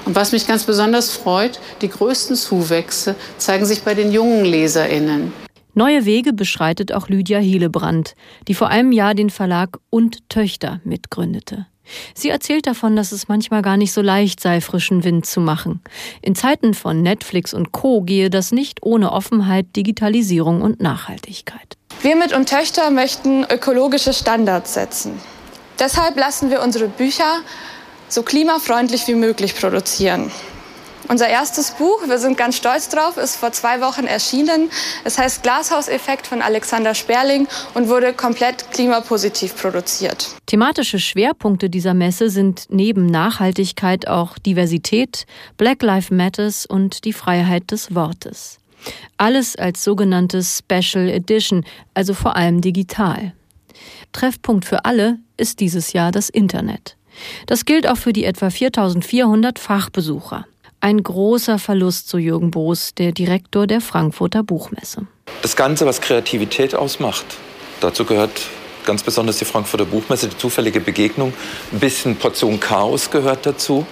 Und 0.07 0.15
was 0.15 0.33
mich 0.33 0.47
ganz 0.47 0.65
besonders 0.65 1.13
freut, 1.13 1.61
die 1.83 1.89
größten 1.89 2.37
Zuwächse 2.37 3.17
zeigen 3.39 3.67
sich 3.67 3.83
bei 3.83 3.95
den 3.95 4.13
jungen 4.13 4.45
Leserinnen. 4.45 5.33
Neue 5.75 6.07
Wege 6.07 6.33
beschreitet 6.33 6.93
auch 6.93 7.09
Lydia 7.09 7.39
Hielebrand, 7.39 8.15
die 8.49 8.55
vor 8.55 8.69
einem 8.69 8.93
Jahr 8.93 9.15
den 9.15 9.29
Verlag 9.29 9.79
Und 9.91 10.31
Töchter 10.31 10.81
mitgründete. 10.85 11.67
Sie 12.15 12.31
erzählt 12.31 12.67
davon, 12.67 12.97
dass 12.97 13.13
es 13.13 13.29
manchmal 13.29 13.63
gar 13.63 13.77
nicht 13.77 13.93
so 13.93 14.01
leicht 14.01 14.41
sei, 14.41 14.61
frischen 14.61 15.05
Wind 15.05 15.27
zu 15.27 15.41
machen. 15.41 15.81
In 16.23 16.35
Zeiten 16.35 16.75
von 16.75 17.03
Netflix 17.03 17.53
und 17.53 17.73
Co 17.73 18.03
gehe 18.03 18.31
das 18.31 18.53
nicht 18.53 18.83
ohne 18.83 19.13
Offenheit, 19.13 19.77
Digitalisierung 19.77 20.63
und 20.63 20.81
Nachhaltigkeit. 20.81 21.77
Wir 22.03 22.17
mit 22.17 22.33
und 22.33 22.49
Töchter 22.49 22.91
möchten 22.91 23.45
ökologische 23.45 24.13
Standards 24.13 24.75
setzen. 24.75 25.13
Deshalb 25.79 26.17
lassen 26.17 26.51
wir 26.51 26.63
unsere 26.63 26.89
Bücher 26.89 27.41
so 28.09 28.23
klimafreundlich 28.23 29.07
wie 29.09 29.15
möglich 29.15 29.55
produzieren. 29.55 30.31
Unser 31.09 31.29
erstes 31.29 31.71
Buch, 31.73 32.09
wir 32.09 32.19
sind 32.19 32.37
ganz 32.37 32.57
stolz 32.57 32.89
drauf, 32.89 33.17
ist 33.17 33.37
vor 33.37 33.53
zwei 33.53 33.81
Wochen 33.81 34.07
erschienen. 34.07 34.71
Es 35.05 35.19
heißt 35.19 35.45
Glashauseffekt 35.45 36.27
von 36.27 36.43
Alexander 36.43 36.95
Sperling 36.95 37.47
und 37.75 37.89
wurde 37.89 38.13
komplett 38.13 38.73
klimapositiv 38.73 39.57
produziert. 39.57 40.31
Thematische 40.47 40.99
Schwerpunkte 40.99 41.71
dieser 41.71 41.95
Messe 41.95 42.29
sind 42.29 42.65
neben 42.71 43.07
Nachhaltigkeit 43.07 44.09
auch 44.09 44.37
Diversität, 44.39 45.27
Black 45.57 45.83
Lives 45.83 46.11
Matters 46.11 46.67
und 46.67 47.05
die 47.05 47.13
Freiheit 47.13 47.71
des 47.71 47.95
Wortes. 47.95 48.59
Alles 49.17 49.55
als 49.57 49.85
sogenannte 49.85 50.43
Special 50.43 51.09
Edition, 51.09 51.65
also 51.95 52.15
vor 52.15 52.35
allem 52.35 52.61
digital. 52.61 53.33
Treffpunkt 54.13 54.65
für 54.65 54.85
alle 54.85 55.19
ist 55.37 55.61
dieses 55.61 55.93
Jahr 55.93 56.11
das 56.11 56.29
Internet. 56.31 56.96
Das 57.47 57.65
gilt 57.65 57.89
auch 57.89 57.97
für 57.97 58.13
die 58.13 58.25
etwa 58.25 58.51
4400 58.51 59.59
Fachbesucher. 59.59 60.47
Ein 60.81 61.03
großer 61.03 61.59
Verlust, 61.59 62.09
so 62.09 62.19
Jürgen 62.19 62.51
Boos, 62.51 62.95
der 62.95 63.13
Direktor 63.13 63.67
der 63.67 63.81
Frankfurter 63.81 64.43
Buchmesse. 64.43 65.07
Das 65.43 65.57
Ganze, 65.57 65.87
was 65.87 66.01
Kreativität 66.01 66.75
ausmacht, 66.75 67.25
dazu 67.81 68.05
gehört 68.05 68.43
ganz 68.85 69.03
besonders 69.03 69.39
die 69.39 69.45
Frankfurter 69.45 69.85
Buchmesse, 69.85 70.29
die 70.29 70.39
zufällige 70.39 70.81
Begegnung. 70.81 71.33
Ein 71.73 71.81
bisschen 71.81 72.17
Portion 72.17 72.61
Chaos 72.61 73.11
gehört 73.11 73.45
dazu. 73.45 73.87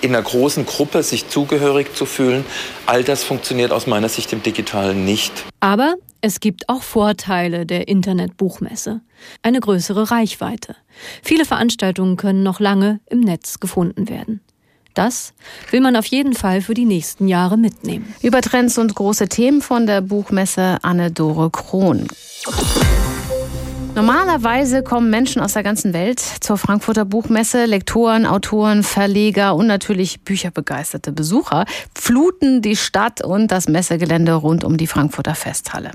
In 0.00 0.14
einer 0.14 0.24
großen 0.24 0.66
Gruppe 0.66 1.04
sich 1.04 1.28
zugehörig 1.28 1.94
zu 1.94 2.06
fühlen, 2.06 2.44
all 2.86 3.04
das 3.04 3.22
funktioniert 3.22 3.70
aus 3.70 3.86
meiner 3.86 4.08
Sicht 4.08 4.32
im 4.32 4.42
Digitalen 4.42 5.04
nicht. 5.04 5.32
Aber 5.60 5.94
es 6.22 6.38
gibt 6.38 6.68
auch 6.68 6.82
Vorteile 6.82 7.66
der 7.66 7.88
Internetbuchmesse. 7.88 9.00
Eine 9.42 9.58
größere 9.58 10.12
Reichweite. 10.12 10.76
Viele 11.20 11.44
Veranstaltungen 11.44 12.16
können 12.16 12.44
noch 12.44 12.60
lange 12.60 13.00
im 13.10 13.20
Netz 13.20 13.58
gefunden 13.58 14.08
werden. 14.08 14.40
Das 14.94 15.34
will 15.70 15.80
man 15.80 15.96
auf 15.96 16.06
jeden 16.06 16.34
Fall 16.34 16.60
für 16.60 16.74
die 16.74 16.84
nächsten 16.84 17.26
Jahre 17.26 17.56
mitnehmen. 17.56 18.14
Über 18.22 18.40
Trends 18.40 18.78
und 18.78 18.94
große 18.94 19.28
Themen 19.28 19.62
von 19.62 19.86
der 19.86 20.00
Buchmesse 20.00 20.78
Anne-Dore 20.82 21.50
Krohn. 21.50 22.06
Normalerweise 23.96 24.82
kommen 24.82 25.10
Menschen 25.10 25.42
aus 25.42 25.54
der 25.54 25.64
ganzen 25.64 25.92
Welt 25.92 26.20
zur 26.20 26.56
Frankfurter 26.56 27.04
Buchmesse. 27.04 27.64
Lektoren, 27.64 28.26
Autoren, 28.26 28.84
Verleger 28.84 29.56
und 29.56 29.66
natürlich 29.66 30.22
bücherbegeisterte 30.22 31.10
Besucher 31.10 31.64
fluten 31.94 32.62
die 32.62 32.76
Stadt 32.76 33.24
und 33.24 33.48
das 33.48 33.68
Messegelände 33.68 34.34
rund 34.34 34.62
um 34.62 34.76
die 34.76 34.86
Frankfurter 34.86 35.34
Festhalle. 35.34 35.90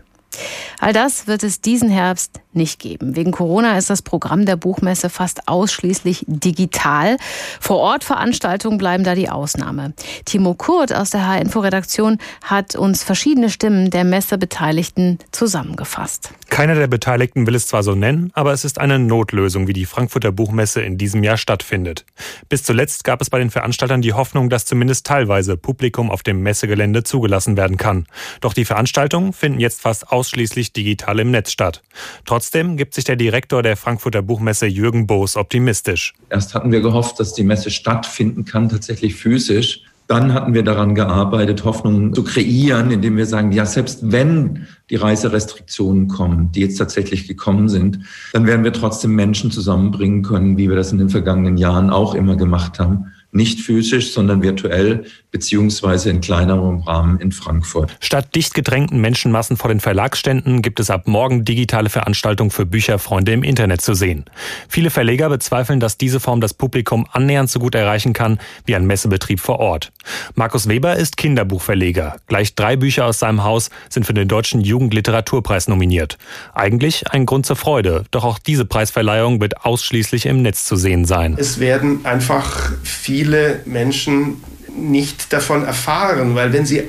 All 0.79 0.93
das 0.93 1.27
wird 1.27 1.43
es 1.43 1.61
diesen 1.61 1.89
Herbst 1.89 2.39
nicht 2.53 2.79
geben. 2.79 3.15
Wegen 3.15 3.31
Corona 3.31 3.77
ist 3.77 3.89
das 3.89 4.01
Programm 4.01 4.45
der 4.45 4.57
Buchmesse 4.57 5.09
fast 5.09 5.47
ausschließlich 5.47 6.25
digital. 6.27 7.17
Vor 7.61 7.77
Ort 7.77 8.03
Veranstaltungen 8.03 8.77
bleiben 8.77 9.03
da 9.03 9.15
die 9.15 9.29
Ausnahme. 9.29 9.93
Timo 10.25 10.55
Kurt 10.55 10.93
aus 10.93 11.11
der 11.11 11.27
H-Info-Redaktion 11.27 12.17
hat 12.43 12.75
uns 12.75 13.03
verschiedene 13.03 13.49
Stimmen 13.49 13.89
der 13.91 14.03
Messebeteiligten 14.03 15.19
zusammengefasst. 15.31 16.31
Keiner 16.49 16.75
der 16.75 16.87
Beteiligten 16.87 17.45
will 17.45 17.55
es 17.55 17.67
zwar 17.67 17.83
so 17.83 17.93
nennen, 17.93 18.31
aber 18.33 18.51
es 18.53 18.65
ist 18.65 18.79
eine 18.79 18.99
Notlösung, 18.99 19.67
wie 19.67 19.73
die 19.73 19.85
Frankfurter 19.85 20.31
Buchmesse 20.31 20.81
in 20.81 20.97
diesem 20.97 21.23
Jahr 21.23 21.37
stattfindet. 21.37 22.05
Bis 22.49 22.63
zuletzt 22.63 23.03
gab 23.03 23.21
es 23.21 23.29
bei 23.29 23.37
den 23.37 23.51
Veranstaltern 23.51 24.01
die 24.01 24.13
Hoffnung, 24.13 24.49
dass 24.49 24.65
zumindest 24.65 25.05
teilweise 25.05 25.57
Publikum 25.57 26.09
auf 26.09 26.23
dem 26.23 26.41
Messegelände 26.41 27.03
zugelassen 27.03 27.57
werden 27.57 27.77
kann. 27.77 28.07
Doch 28.41 28.53
die 28.53 28.65
Veranstaltungen 28.65 29.33
finden 29.33 29.59
jetzt 29.59 29.81
fast 29.81 30.11
ausschließlich 30.27 30.73
digital 30.73 31.19
im 31.19 31.31
Netz 31.31 31.51
statt. 31.51 31.81
Trotzdem 32.25 32.75
gibt 32.75 32.93
sich 32.93 33.05
der 33.05 33.15
Direktor 33.15 33.63
der 33.63 33.77
Frankfurter 33.77 34.21
Buchmesse 34.21 34.65
Jürgen 34.65 35.07
Boos 35.07 35.37
optimistisch. 35.37 36.13
Erst 36.29 36.53
hatten 36.53 36.71
wir 36.71 36.81
gehofft, 36.81 37.19
dass 37.21 37.33
die 37.33 37.43
Messe 37.43 37.71
stattfinden 37.71 38.43
kann, 38.43 38.67
tatsächlich 38.67 39.15
physisch. 39.15 39.83
Dann 40.07 40.33
hatten 40.33 40.53
wir 40.53 40.63
daran 40.63 40.95
gearbeitet, 40.95 41.63
Hoffnung 41.63 42.13
zu 42.13 42.23
kreieren, 42.23 42.91
indem 42.91 43.15
wir 43.15 43.25
sagen, 43.25 43.53
ja, 43.53 43.65
selbst 43.65 44.11
wenn 44.11 44.67
die 44.89 44.95
Reiserestriktionen 44.95 46.09
kommen, 46.09 46.51
die 46.51 46.61
jetzt 46.61 46.77
tatsächlich 46.77 47.27
gekommen 47.27 47.69
sind, 47.69 47.99
dann 48.33 48.47
werden 48.47 48.63
wir 48.65 48.73
trotzdem 48.73 49.15
Menschen 49.15 49.51
zusammenbringen 49.51 50.23
können, 50.23 50.57
wie 50.57 50.69
wir 50.69 50.75
das 50.75 50.91
in 50.91 50.97
den 50.97 51.09
vergangenen 51.09 51.57
Jahren 51.57 51.89
auch 51.89 52.15
immer 52.15 52.35
gemacht 52.35 52.79
haben 52.79 53.11
nicht 53.31 53.61
physisch, 53.61 54.11
sondern 54.11 54.41
virtuell 54.41 55.05
beziehungsweise 55.37 56.09
in 56.09 56.21
kleinerem 56.21 56.79
Rahmen 56.81 57.19
in 57.19 57.31
Frankfurt. 57.31 57.95
Statt 57.99 58.35
dicht 58.35 58.53
gedrängten 58.53 58.99
Menschenmassen 58.99 59.57
vor 59.57 59.69
den 59.69 59.79
Verlagsständen 59.79 60.61
gibt 60.61 60.79
es 60.79 60.89
ab 60.89 61.07
morgen 61.07 61.45
digitale 61.45 61.89
Veranstaltungen 61.89 62.51
für 62.51 62.65
Bücherfreunde 62.65 63.31
im 63.31 63.43
Internet 63.43 63.81
zu 63.81 63.93
sehen. 63.93 64.25
Viele 64.67 64.89
Verleger 64.89 65.29
bezweifeln, 65.29 65.79
dass 65.79 65.97
diese 65.97 66.19
Form 66.19 66.41
das 66.41 66.53
Publikum 66.53 67.07
annähernd 67.11 67.49
so 67.49 67.59
gut 67.59 67.75
erreichen 67.75 68.13
kann 68.13 68.39
wie 68.65 68.75
ein 68.75 68.85
Messebetrieb 68.85 69.39
vor 69.39 69.59
Ort. 69.59 69.91
Markus 70.35 70.67
Weber 70.67 70.95
ist 70.95 71.17
Kinderbuchverleger. 71.17 72.17
Gleich 72.27 72.55
drei 72.55 72.75
Bücher 72.75 73.05
aus 73.05 73.19
seinem 73.19 73.43
Haus 73.43 73.69
sind 73.89 74.05
für 74.05 74.13
den 74.13 74.27
Deutschen 74.27 74.61
Jugendliteraturpreis 74.61 75.67
nominiert. 75.67 76.17
Eigentlich 76.53 77.11
ein 77.11 77.25
Grund 77.25 77.45
zur 77.45 77.55
Freude, 77.55 78.05
doch 78.11 78.23
auch 78.23 78.39
diese 78.39 78.65
Preisverleihung 78.65 79.41
wird 79.41 79.65
ausschließlich 79.65 80.25
im 80.25 80.41
Netz 80.41 80.65
zu 80.65 80.75
sehen 80.75 81.05
sein. 81.05 81.35
Es 81.37 81.59
werden 81.59 82.05
einfach 82.05 82.71
viele 82.83 83.17
viele 83.17 83.61
Menschen 83.65 84.43
nicht 84.77 85.33
davon 85.33 85.65
erfahren, 85.65 86.35
weil 86.35 86.53
wenn 86.53 86.65
sie 86.65 86.83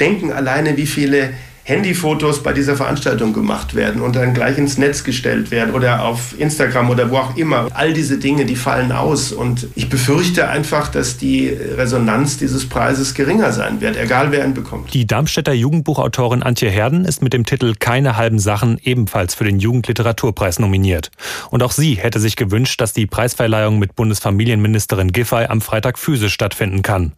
denken 0.00 0.32
alleine, 0.32 0.76
wie 0.76 0.86
viele 0.86 1.34
Handyfotos 1.72 2.42
bei 2.42 2.52
dieser 2.52 2.76
Veranstaltung 2.76 3.32
gemacht 3.32 3.74
werden 3.74 4.02
und 4.02 4.14
dann 4.14 4.34
gleich 4.34 4.58
ins 4.58 4.76
Netz 4.76 5.04
gestellt 5.04 5.50
werden 5.50 5.74
oder 5.74 6.04
auf 6.04 6.38
Instagram 6.38 6.90
oder 6.90 7.10
wo 7.10 7.16
auch 7.16 7.34
immer. 7.36 7.68
All 7.72 7.94
diese 7.94 8.18
Dinge, 8.18 8.44
die 8.44 8.56
fallen 8.56 8.92
aus 8.92 9.32
und 9.32 9.68
ich 9.74 9.88
befürchte 9.88 10.48
einfach, 10.48 10.88
dass 10.88 11.16
die 11.16 11.48
Resonanz 11.48 12.36
dieses 12.36 12.68
Preises 12.68 13.14
geringer 13.14 13.52
sein 13.52 13.80
wird, 13.80 13.96
egal 13.96 14.32
wer 14.32 14.44
ihn 14.44 14.52
bekommt. 14.52 14.92
Die 14.92 15.06
Darmstädter 15.06 15.54
Jugendbuchautorin 15.54 16.42
Antje 16.42 16.68
Herden 16.68 17.06
ist 17.06 17.22
mit 17.22 17.32
dem 17.32 17.46
Titel 17.46 17.74
Keine 17.78 18.18
halben 18.18 18.38
Sachen 18.38 18.78
ebenfalls 18.82 19.34
für 19.34 19.44
den 19.44 19.58
Jugendliteraturpreis 19.58 20.58
nominiert. 20.58 21.10
Und 21.50 21.62
auch 21.62 21.72
sie 21.72 21.94
hätte 21.94 22.20
sich 22.20 22.36
gewünscht, 22.36 22.82
dass 22.82 22.92
die 22.92 23.06
Preisverleihung 23.06 23.78
mit 23.78 23.96
Bundesfamilienministerin 23.96 25.10
Giffey 25.12 25.46
am 25.46 25.62
Freitag 25.62 25.98
physisch 25.98 26.34
stattfinden 26.34 26.82
kann. 26.82 27.12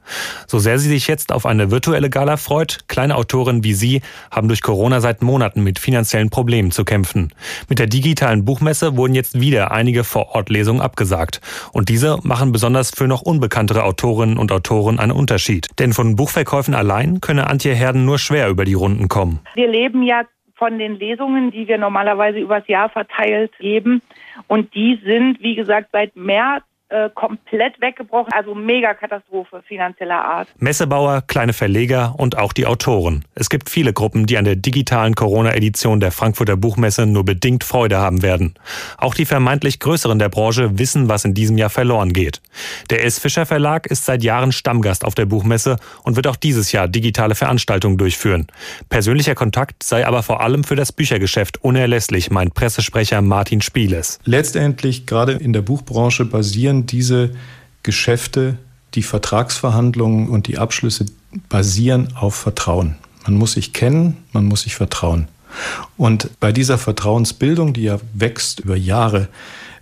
So 0.47 0.61
sehr 0.61 0.79
sie 0.79 0.91
sich 0.91 1.09
jetzt 1.09 1.33
auf 1.33 1.45
eine 1.45 1.73
virtuelle 1.73 2.09
Gala 2.09 2.37
freut, 2.37 2.85
kleine 2.87 3.17
Autoren 3.17 3.65
wie 3.65 3.75
sie 3.75 4.01
haben 4.31 4.44
durch 4.49 4.63
Corona 4.63 5.01
seit 5.01 5.23
Monaten 5.23 5.63
mit 5.63 5.79
finanziellen 5.79 6.31
Problemen 6.31 6.71
zu 6.71 6.85
kämpfen. 6.85 7.33
Mit 7.69 7.79
der 7.79 7.87
digitalen 7.87 8.45
Buchmesse 8.45 8.97
wurden 8.97 9.15
jetzt 9.15 9.41
wieder 9.41 9.73
einige 9.73 10.05
Vorortlesungen 10.05 10.83
abgesagt. 10.83 11.41
Und 11.73 11.89
diese 11.89 12.19
machen 12.23 12.53
besonders 12.53 12.91
für 12.91 13.09
noch 13.09 13.23
unbekanntere 13.23 13.85
Autorinnen 13.85 14.39
und 14.39 14.53
Autoren 14.53 14.99
einen 14.99 15.13
Unterschied. 15.13 15.69
Denn 15.79 15.93
von 15.93 16.17
Buchverkäufen 16.17 16.75
allein 16.75 17.21
könne 17.21 17.49
Antje 17.49 17.75
Herden 17.75 18.05
nur 18.05 18.19
schwer 18.19 18.49
über 18.49 18.65
die 18.65 18.75
Runden 18.75 19.09
kommen. 19.09 19.41
Wir 19.55 19.69
leben 19.69 20.03
ja 20.03 20.23
von 20.57 20.79
den 20.79 20.99
Lesungen, 20.99 21.51
die 21.51 21.67
wir 21.69 21.79
normalerweise 21.79 22.39
übers 22.39 22.67
Jahr 22.69 22.89
verteilt 22.89 23.53
geben. 23.59 24.03
Und 24.47 24.75
die 24.75 25.01
sind, 25.05 25.41
wie 25.41 25.55
gesagt, 25.55 25.89
seit 25.93 26.17
März 26.17 26.65
äh, 26.95 27.11
komplett 27.15 27.81
weggebrochen. 27.81 28.33
Also 28.33 28.55
Megakatastrophe 28.55 29.63
finanzieller 29.67 30.25
Art. 30.25 30.49
Messebauer, 30.59 31.23
kleine 31.27 31.53
Verleger 31.53 32.15
und 32.17 32.39
auch 32.39 32.53
die 32.53 32.67
Autoren. 32.67 33.25
Es 33.35 33.51
gibt 33.51 33.69
viele 33.69 33.93
Gruppen, 33.93 34.27
die 34.27 34.39
an 34.39 34.45
der 34.45 34.55
digitalen 34.55 35.17
Corona-Edition 35.17 35.99
der 35.99 36.13
Frankfurter 36.13 36.57
Buchmesse 36.57 37.07
nur 37.07 37.25
bedingt 37.25 37.65
Freude 37.65 37.99
haben 37.99 38.23
werden. 38.23 38.55
Auch 38.97 39.15
die 39.15 39.25
vermeintlich 39.25 39.81
Größeren 39.81 40.21
der 40.21 40.29
Branche 40.29 40.79
wissen, 40.79 41.09
was 41.09 41.25
in 41.25 41.35
diesem 41.35 41.59
Jahr 41.59 41.71
verloren 41.71 42.13
geht. 42.13 42.41
Der 42.91 43.05
S. 43.05 43.19
Fischer 43.19 43.45
Verlag 43.45 43.87
ist 43.87 44.05
seit 44.05 44.23
Jahren 44.23 44.53
Stammgast 44.53 45.05
auf 45.05 45.17
der 45.17 45.27
Buchmesse 45.27 45.77
und 46.05 46.15
wird 46.15 46.29
auch 46.29 46.37
dieses 46.37 46.71
Jahr 46.71 46.87
digitale 46.87 47.35
Veranstaltungen 47.35 47.99
durchführen. 47.99 48.47
Persönlicher 48.89 49.35
Kontakt 49.35 49.83
sei 49.83 50.07
aber 50.07 50.23
vor 50.23 50.41
allem 50.41 50.63
für 50.63 50.77
das 50.77 50.93
Büchergeschäft 50.93 51.63
unerlässlich, 51.65 52.31
meint 52.31 52.55
Pressesprecher 52.55 53.21
Martin 53.21 53.61
Spieles. 53.63 54.21
Letztendlich, 54.25 55.07
gerade 55.07 55.33
in 55.33 55.53
der 55.53 55.63
Buchbranche, 55.63 56.25
basieren 56.25 56.84
diese 56.91 57.35
Geschäfte, 57.83 58.59
die 58.95 59.03
Vertragsverhandlungen 59.03 60.29
und 60.29 60.47
die 60.47 60.59
Abschlüsse 60.59 61.07
basieren 61.49 62.15
auf 62.17 62.35
Vertrauen. 62.35 62.97
Man 63.25 63.35
muss 63.35 63.53
sich 63.53 63.73
kennen, 63.73 64.19
man 64.33 64.45
muss 64.45 64.63
sich 64.63 64.75
vertrauen. 64.75 65.29
Und 65.97 66.29
bei 66.41 66.53
dieser 66.53 66.79
Vertrauensbildung, 66.79 67.75
die 67.75 67.85
ja 67.85 67.99
wächst 68.13 68.61
über 68.61 68.77
Jahre, 68.77 69.29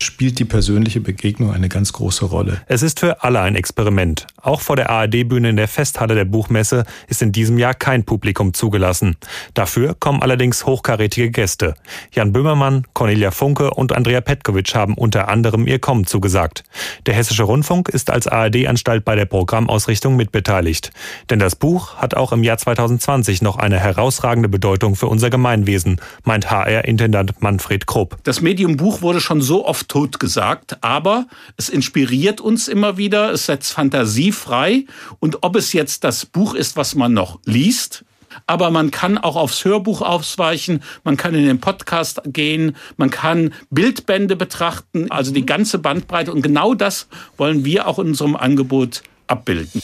spielt 0.03 0.39
die 0.39 0.45
persönliche 0.45 1.01
Begegnung 1.01 1.53
eine 1.53 1.69
ganz 1.69 1.93
große 1.93 2.25
Rolle. 2.25 2.61
Es 2.67 2.83
ist 2.83 3.01
für 3.01 3.23
alle 3.23 3.41
ein 3.41 3.57
Experiment. 3.57 4.27
Auch 4.41 4.61
vor 4.61 4.77
der 4.77 4.91
ARD-Bühne 4.91 5.51
in 5.51 5.57
der 5.57 5.69
Festhalle 5.69 6.15
der 6.15 6.25
Buchmesse 6.25 6.85
ist 7.09 7.23
in 7.23 7.33
diesem 7.33 7.59
Jahr 7.59 7.75
kein 7.75 8.05
Publikum 8.05 8.55
zugelassen. 8.55 9.17
Dafür 9.55 9.95
kommen 9.99 10.23
allerdings 10.23 10.67
hochkarätige 10.67 11.31
Gäste. 11.31 11.75
Jan 12.13 12.33
Böhmermann, 12.33 12.87
Cornelia 12.93 13.31
Funke 13.31 13.71
und 13.71 13.93
Andrea 13.93 14.21
Petkovic 14.21 14.75
haben 14.75 14.95
unter 14.95 15.29
anderem 15.29 15.67
ihr 15.67 15.79
Kommen 15.79 16.07
zugesagt. 16.07 16.65
Der 17.07 17.15
Hessische 17.15 17.45
Rundfunk 17.45 17.89
ist 17.89 18.11
als 18.11 18.27
ARD-Anstalt 18.27 19.05
bei 19.05 19.15
der 19.15 19.27
Programmausrichtung 19.27 20.17
mitbeteiligt. 20.17 20.91
Denn 21.31 21.39
das 21.39 21.57
Buch 21.57 21.97
hat 21.97 22.15
auch 22.15 22.33
im 22.33 22.43
Jahr 22.43 22.59
2020 22.59 23.43
noch 23.43 23.57
eine 23.57 23.79
herausragende 23.79 24.49
Bedeutung 24.49 24.97
für 24.97 25.07
unser 25.07 25.31
Gemeinwesen, 25.31 26.01
meint 26.25 26.51
HR-Intendant 26.51 27.41
Manfred 27.43 27.87
Krupp. 27.87 28.19
Das 28.25 28.41
Medium 28.41 28.77
Buch 28.77 29.03
wurde 29.03 29.21
schon 29.21 29.41
so 29.41 29.67
oft 29.67 29.89
totgesagt, 29.93 30.83
aber 30.83 31.27
es 31.59 31.69
inspiriert 31.69 32.41
uns 32.41 32.67
immer 32.67 32.97
wieder, 32.97 33.31
es 33.31 33.45
setzt 33.45 33.75
Fantasie 33.75 34.33
frei 34.33 34.87
und 35.21 35.43
ob 35.43 35.55
es 35.55 35.75
jetzt 35.75 36.03
das 36.03 36.25
Buch 36.25 36.55
ist, 36.55 36.79
was 36.79 36.95
man 36.95 37.13
noch 37.13 37.41
liest, 37.45 38.03
aber 38.47 38.71
man 38.71 38.91
kann 38.91 39.19
auch 39.19 39.37
aufs 39.37 39.67
Hörbuch 39.67 40.01
ausweichen, 40.01 40.83
man 41.05 41.19
kann 41.19 41.35
in 41.35 41.45
den 41.45 41.61
Podcast 41.61 42.23
gehen, 42.25 42.75
man 42.97 43.11
kann 43.11 43.53
Bildbände 43.69 44.35
betrachten, 44.35 45.11
also 45.11 45.31
die 45.31 45.45
ganze 45.45 45.79
Bandbreite. 45.79 46.33
Und 46.33 46.41
genau 46.41 46.73
das 46.73 47.09
wollen 47.37 47.67
wir 47.67 47.87
auch 47.87 47.99
in 47.99 48.07
unserem 48.07 48.35
Angebot 48.35 49.03
abbilden. 49.27 49.83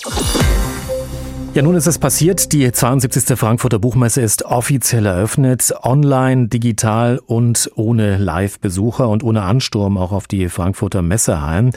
Ja, 1.58 1.64
nun 1.64 1.74
ist 1.74 1.88
es 1.88 1.98
passiert. 1.98 2.52
Die 2.52 2.70
72. 2.70 3.36
Frankfurter 3.36 3.80
Buchmesse 3.80 4.20
ist 4.20 4.44
offiziell 4.44 5.06
eröffnet. 5.06 5.74
Online, 5.82 6.46
digital 6.46 7.18
und 7.26 7.72
ohne 7.74 8.16
Live-Besucher 8.16 9.08
und 9.08 9.24
ohne 9.24 9.42
Ansturm 9.42 9.98
auch 9.98 10.12
auf 10.12 10.28
die 10.28 10.48
Frankfurter 10.50 11.02
Messehallen. 11.02 11.72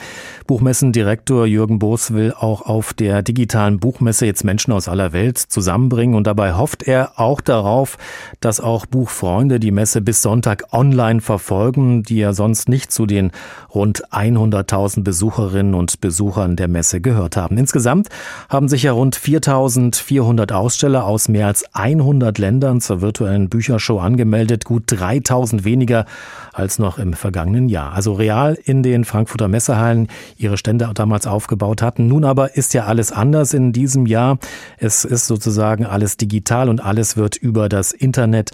Buchmessendirektor 0.46 1.46
Jürgen 1.46 1.80
Boos 1.80 2.12
will 2.12 2.32
auch 2.32 2.62
auf 2.62 2.92
der 2.92 3.22
digitalen 3.22 3.80
Buchmesse 3.80 4.24
jetzt 4.24 4.44
Menschen 4.44 4.70
aus 4.72 4.86
aller 4.86 5.12
Welt 5.12 5.38
zusammenbringen 5.38 6.14
und 6.14 6.28
dabei 6.28 6.54
hofft 6.54 6.84
er 6.84 7.18
auch 7.18 7.40
darauf, 7.40 7.98
dass 8.38 8.60
auch 8.60 8.86
Buchfreunde 8.86 9.58
die 9.58 9.72
Messe 9.72 10.00
bis 10.00 10.22
Sonntag 10.22 10.72
online 10.72 11.20
verfolgen, 11.20 12.04
die 12.04 12.18
ja 12.18 12.34
sonst 12.34 12.68
nicht 12.68 12.92
zu 12.92 13.04
den 13.04 13.32
rund 13.74 14.08
100.000 14.12 15.02
Besucherinnen 15.02 15.74
und 15.74 16.00
Besuchern 16.00 16.54
der 16.54 16.68
Messe 16.68 17.00
gehört 17.00 17.36
haben. 17.36 17.58
Insgesamt 17.58 18.10
haben 18.48 18.68
sich 18.68 18.84
ja 18.84 18.92
rund 18.92 19.16
4.000 19.16 19.71
1400 19.80 20.52
Aussteller 20.52 21.04
aus 21.04 21.28
mehr 21.28 21.46
als 21.46 21.64
100 21.74 22.38
Ländern 22.38 22.80
zur 22.80 23.00
virtuellen 23.00 23.48
Büchershow 23.48 23.98
angemeldet, 23.98 24.64
gut 24.64 24.84
3000 24.86 25.64
weniger 25.64 26.06
als 26.52 26.78
noch 26.78 26.98
im 26.98 27.14
vergangenen 27.14 27.68
Jahr. 27.68 27.92
Also 27.92 28.12
real 28.12 28.58
in 28.62 28.82
den 28.82 29.04
Frankfurter 29.04 29.48
Messehallen 29.48 30.08
ihre 30.36 30.58
Stände 30.58 30.90
damals 30.94 31.26
aufgebaut 31.26 31.82
hatten. 31.82 32.06
Nun 32.08 32.24
aber 32.24 32.56
ist 32.56 32.74
ja 32.74 32.84
alles 32.84 33.12
anders 33.12 33.54
in 33.54 33.72
diesem 33.72 34.06
Jahr. 34.06 34.38
Es 34.78 35.04
ist 35.04 35.26
sozusagen 35.26 35.86
alles 35.86 36.16
digital 36.16 36.68
und 36.68 36.84
alles 36.84 37.16
wird 37.16 37.36
über 37.36 37.68
das 37.68 37.92
Internet 37.92 38.50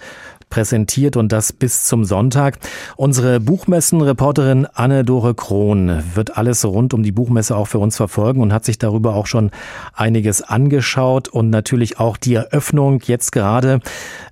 präsentiert 0.49 1.17
und 1.17 1.31
das 1.31 1.53
bis 1.53 1.83
zum 1.85 2.05
Sonntag. 2.05 2.57
Unsere 2.95 3.39
Buchmessenreporterin 3.39 4.67
Anne-Dore 4.73 5.35
Krohn 5.35 6.03
wird 6.13 6.37
alles 6.37 6.65
rund 6.65 6.93
um 6.93 7.03
die 7.03 7.11
Buchmesse 7.11 7.55
auch 7.55 7.67
für 7.67 7.79
uns 7.79 7.97
verfolgen 7.97 8.41
und 8.41 8.53
hat 8.53 8.65
sich 8.65 8.77
darüber 8.77 9.15
auch 9.15 9.27
schon 9.27 9.51
einiges 9.93 10.41
angeschaut 10.41 11.27
und 11.27 11.49
natürlich 11.49 11.99
auch 11.99 12.17
die 12.17 12.35
Eröffnung 12.35 13.01
jetzt 13.05 13.31
gerade. 13.31 13.79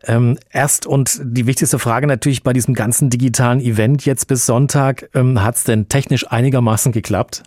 Ähm, 0.05 0.37
erst 0.51 0.85
und 0.85 1.19
die 1.23 1.47
wichtigste 1.47 1.79
Frage 1.79 2.07
natürlich 2.07 2.43
bei 2.43 2.53
diesem 2.53 2.73
ganzen 2.73 3.09
digitalen 3.09 3.59
Event 3.59 4.05
jetzt 4.05 4.27
bis 4.27 4.45
Sonntag, 4.45 5.09
ähm, 5.13 5.43
hat 5.43 5.55
es 5.55 5.63
denn 5.63 5.89
technisch 5.89 6.31
einigermaßen 6.31 6.91
geklappt? 6.91 7.43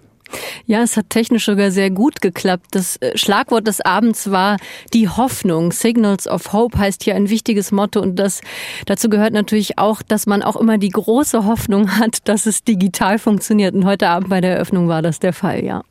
Ja, 0.66 0.82
es 0.82 0.96
hat 0.96 1.10
technisch 1.10 1.46
sogar 1.46 1.70
sehr 1.70 1.90
gut 1.90 2.20
geklappt. 2.20 2.66
Das 2.72 2.96
äh, 2.96 3.16
Schlagwort 3.16 3.66
des 3.66 3.80
Abends 3.80 4.30
war 4.30 4.56
die 4.92 5.08
Hoffnung. 5.08 5.72
Signals 5.72 6.28
of 6.28 6.52
Hope 6.52 6.78
heißt 6.78 7.02
hier 7.02 7.14
ein 7.14 7.28
wichtiges 7.28 7.72
Motto 7.72 8.00
und 8.00 8.16
das, 8.16 8.40
dazu 8.86 9.08
gehört 9.08 9.32
natürlich 9.32 9.78
auch, 9.78 10.02
dass 10.02 10.26
man 10.26 10.42
auch 10.42 10.56
immer 10.56 10.78
die 10.78 10.90
große 10.90 11.44
Hoffnung 11.44 11.98
hat, 11.98 12.28
dass 12.28 12.46
es 12.46 12.64
digital 12.64 13.18
funktioniert. 13.18 13.74
Und 13.74 13.84
heute 13.84 14.08
Abend 14.08 14.30
bei 14.30 14.40
der 14.40 14.54
Eröffnung 14.54 14.88
war 14.88 15.02
das 15.02 15.18
der 15.18 15.32
Fall, 15.32 15.64
ja. 15.64 15.82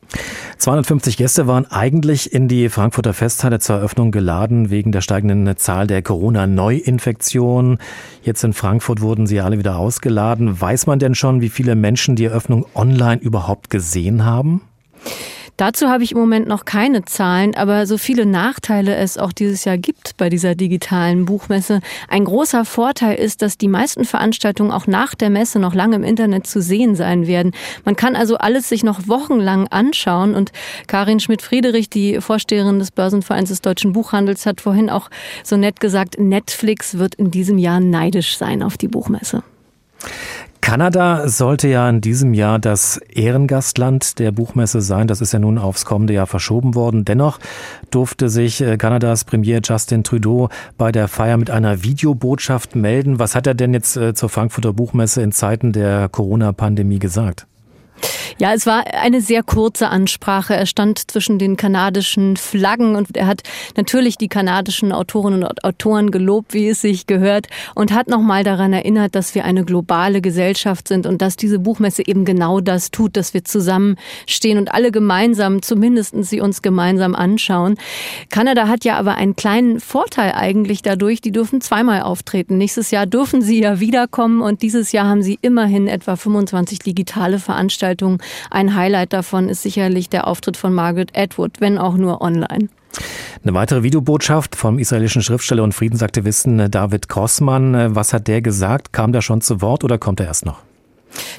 250 0.58 1.18
Gäste 1.18 1.48
waren 1.48 1.66
eigentlich 1.72 2.34
in 2.34 2.48
die 2.48 2.70
Frankfurter 2.70 3.14
Festhalle 3.14 3.60
zur 3.60 3.78
Eröffnung 3.78 4.12
geladen 4.12 4.70
wegen 4.70 4.92
der 4.92 5.02
steigenden 5.02 5.56
Zahl 5.58 5.88
der 5.88 6.02
Corona-Neuinfektionen. 6.02 7.78
Jetzt 8.24 8.44
in 8.44 8.54
Frankfurt 8.54 9.02
wurden 9.02 9.26
sie 9.26 9.40
alle 9.40 9.58
wieder 9.58 9.78
ausgeladen. 9.78 10.60
Weiß 10.60 10.88
man 10.88 11.00
denn 11.00 11.16
schon, 11.16 11.42
wie 11.42 11.50
viele 11.50 11.76
Menschen 11.76 12.16
die 12.16 12.26
Eröffnung 12.26 12.66
online 12.76 13.22
überhaupt 13.22 13.70
gesehen 13.70 14.26
haben? 14.26 14.62
Dazu 15.60 15.90
habe 15.90 16.06
ich 16.06 16.14
im 16.14 16.18
Moment 16.18 16.48
noch 16.48 16.64
keine 16.64 17.04
Zahlen, 17.04 17.54
aber 17.54 17.86
so 17.86 17.98
viele 17.98 18.26
Nachteile 18.26 18.96
es 18.96 19.18
auch 19.18 19.34
dieses 19.34 19.66
Jahr 19.66 19.78
gibt 19.78 20.16
bei 20.16 20.30
dieser 20.30 20.56
digitalen 20.56 21.26
Buchmesse. 21.26 21.82
Ein 22.08 22.24
großer 22.24 22.64
Vorteil 22.64 23.20
ist, 23.20 23.42
dass 23.42 23.58
die 23.58 23.68
meisten 23.68 24.06
Veranstaltungen 24.06 24.72
auch 24.72 24.88
nach 24.88 25.16
der 25.16 25.30
Messe 25.30 25.60
noch 25.60 25.76
lange 25.76 25.98
im 25.98 26.06
Internet 26.06 26.48
zu 26.48 26.62
sehen 26.62 26.96
sein 26.96 27.28
werden. 27.28 27.52
Man 27.84 27.98
kann 27.98 28.16
also 28.16 28.38
alles 28.38 28.70
sich 28.70 28.86
noch 28.86 29.10
wochenlang 29.10 29.68
anschauen 29.68 30.34
und 30.34 30.54
Karin 30.88 31.20
Schmidt-Friederich, 31.20 31.90
die 31.90 32.22
Vorsteherin 32.22 32.80
des 32.80 32.92
Börsenvereins 32.92 33.50
des 33.50 33.60
deutschen 33.60 33.92
Buchhandels, 33.92 34.46
hat 34.46 34.62
vorhin 34.62 34.90
auch 34.90 35.10
so 35.44 35.58
nett 35.58 35.82
gesagt, 35.82 36.18
Netflix 36.20 36.98
wird 36.98 37.16
in 37.16 37.32
diesem 37.32 37.58
Jahr 37.58 37.82
neidisch 37.82 38.38
sein 38.38 38.64
auf 38.64 38.78
die 38.78 38.88
Buchmesse. 38.88 39.44
Kanada 40.62 41.28
sollte 41.28 41.68
ja 41.68 41.90
in 41.90 42.02
diesem 42.02 42.34
Jahr 42.34 42.60
das 42.60 42.98
Ehrengastland 42.98 44.20
der 44.20 44.32
Buchmesse 44.32 44.82
sein. 44.82 45.08
Das 45.08 45.22
ist 45.22 45.34
ja 45.34 45.40
nun 45.40 45.58
aufs 45.58 45.86
kommende 45.86 46.14
Jahr 46.14 46.28
verschoben 46.28 46.76
worden. 46.76 47.06
Dennoch 47.06 47.40
durfte 47.92 48.30
sich 48.30 48.62
äh, 48.62 48.78
Kanadas 48.78 49.24
Premier 49.24 49.62
Justin 49.64 50.04
Trudeau 50.04 50.50
bei 50.78 50.92
der 50.92 51.08
Feier 51.08 51.38
mit 51.38 51.50
einer 51.50 51.84
Videobotschaft 51.84 52.76
melden. 52.76 53.20
Was 53.20 53.36
hat 53.36 53.48
er 53.48 53.56
denn 53.56 53.74
jetzt 53.74 53.98
äh, 53.98 54.14
zur 54.14 54.30
Frankfurter 54.30 54.74
Buchmesse 54.74 55.22
in 55.22 55.32
Zeiten 55.32 55.72
der 55.72 56.08
Corona-Pandemie 56.10 57.00
gesagt? 57.00 57.49
Ja, 58.38 58.54
es 58.54 58.66
war 58.66 58.86
eine 58.94 59.20
sehr 59.20 59.44
kurze 59.44 59.90
Ansprache. 59.90 60.56
Er 60.56 60.66
stand 60.66 61.12
zwischen 61.12 61.40
den 61.40 61.58
kanadischen 61.58 62.38
Flaggen 62.38 62.96
und 62.96 63.18
er 63.18 63.28
hat 63.28 63.42
natürlich 63.76 64.18
die 64.18 64.30
kanadischen 64.30 64.94
Autorinnen 64.94 65.44
und 65.44 65.64
Autoren 65.66 66.10
gelobt, 66.10 66.54
wie 66.54 66.70
es 66.70 66.80
sich 66.80 67.06
gehört, 67.06 67.48
und 67.76 67.92
hat 67.92 68.08
nochmal 68.08 68.46
daran 68.46 68.72
erinnert, 68.72 69.14
dass 69.14 69.36
wir 69.36 69.44
eine 69.44 69.66
globale 69.66 70.22
Gesellschaft 70.22 70.88
sind 70.88 71.06
und 71.06 71.22
dass 71.22 71.36
diese 71.36 71.60
Buchmesse 71.60 72.08
eben 72.08 72.24
genau 72.24 72.62
das 72.62 72.92
tut, 72.92 73.18
dass 73.18 73.34
wir 73.34 73.44
zusammenstehen 73.44 74.58
und 74.58 74.74
alle 74.74 74.92
gemeinsam, 74.92 75.62
zumindest 75.62 76.16
sie 76.24 76.40
uns 76.40 76.62
gemeinsam 76.62 77.16
anschauen. 77.16 77.76
Kanada 78.30 78.70
hat 78.70 78.86
ja 78.86 78.98
aber 78.98 79.16
einen 79.16 79.36
kleinen 79.36 79.82
Vorteil 79.82 80.32
eigentlich 80.34 80.82
dadurch, 80.82 81.20
die 81.20 81.34
dürfen 81.34 81.60
zweimal 81.60 82.04
auftreten. 82.04 82.58
Nächstes 82.58 82.92
Jahr 82.92 83.06
dürfen 83.06 83.42
sie 83.42 83.60
ja 83.60 83.82
wiederkommen 83.82 84.42
und 84.42 84.62
dieses 84.62 84.94
Jahr 84.94 85.08
haben 85.08 85.22
sie 85.22 85.38
immerhin 85.42 85.88
etwa 85.90 86.16
25 86.16 86.80
digitale 86.80 87.40
Veranstaltungen 87.40 87.89
ein 88.52 88.76
Highlight 88.76 89.14
davon 89.14 89.50
ist 89.50 89.64
sicherlich 89.64 90.10
der 90.10 90.28
Auftritt 90.28 90.58
von 90.58 90.74
Margaret 90.74 91.18
Atwood, 91.18 91.60
wenn 91.60 91.78
auch 91.78 91.96
nur 91.96 92.22
online. 92.22 92.70
Eine 93.44 93.54
weitere 93.54 93.84
Videobotschaft 93.84 94.56
vom 94.56 94.80
israelischen 94.80 95.22
Schriftsteller 95.22 95.64
und 95.64 95.74
Friedensaktivisten 95.74 96.72
David 96.72 97.08
Grossmann. 97.08 97.96
Was 97.96 98.14
hat 98.14 98.28
der 98.28 98.42
gesagt? 98.42 98.94
Kam 98.94 99.14
der 99.14 99.22
schon 99.22 99.42
zu 99.42 99.62
Wort 99.62 99.84
oder 99.84 99.98
kommt 99.98 100.20
er 100.20 100.26
erst 100.26 100.46
noch? 100.46 100.69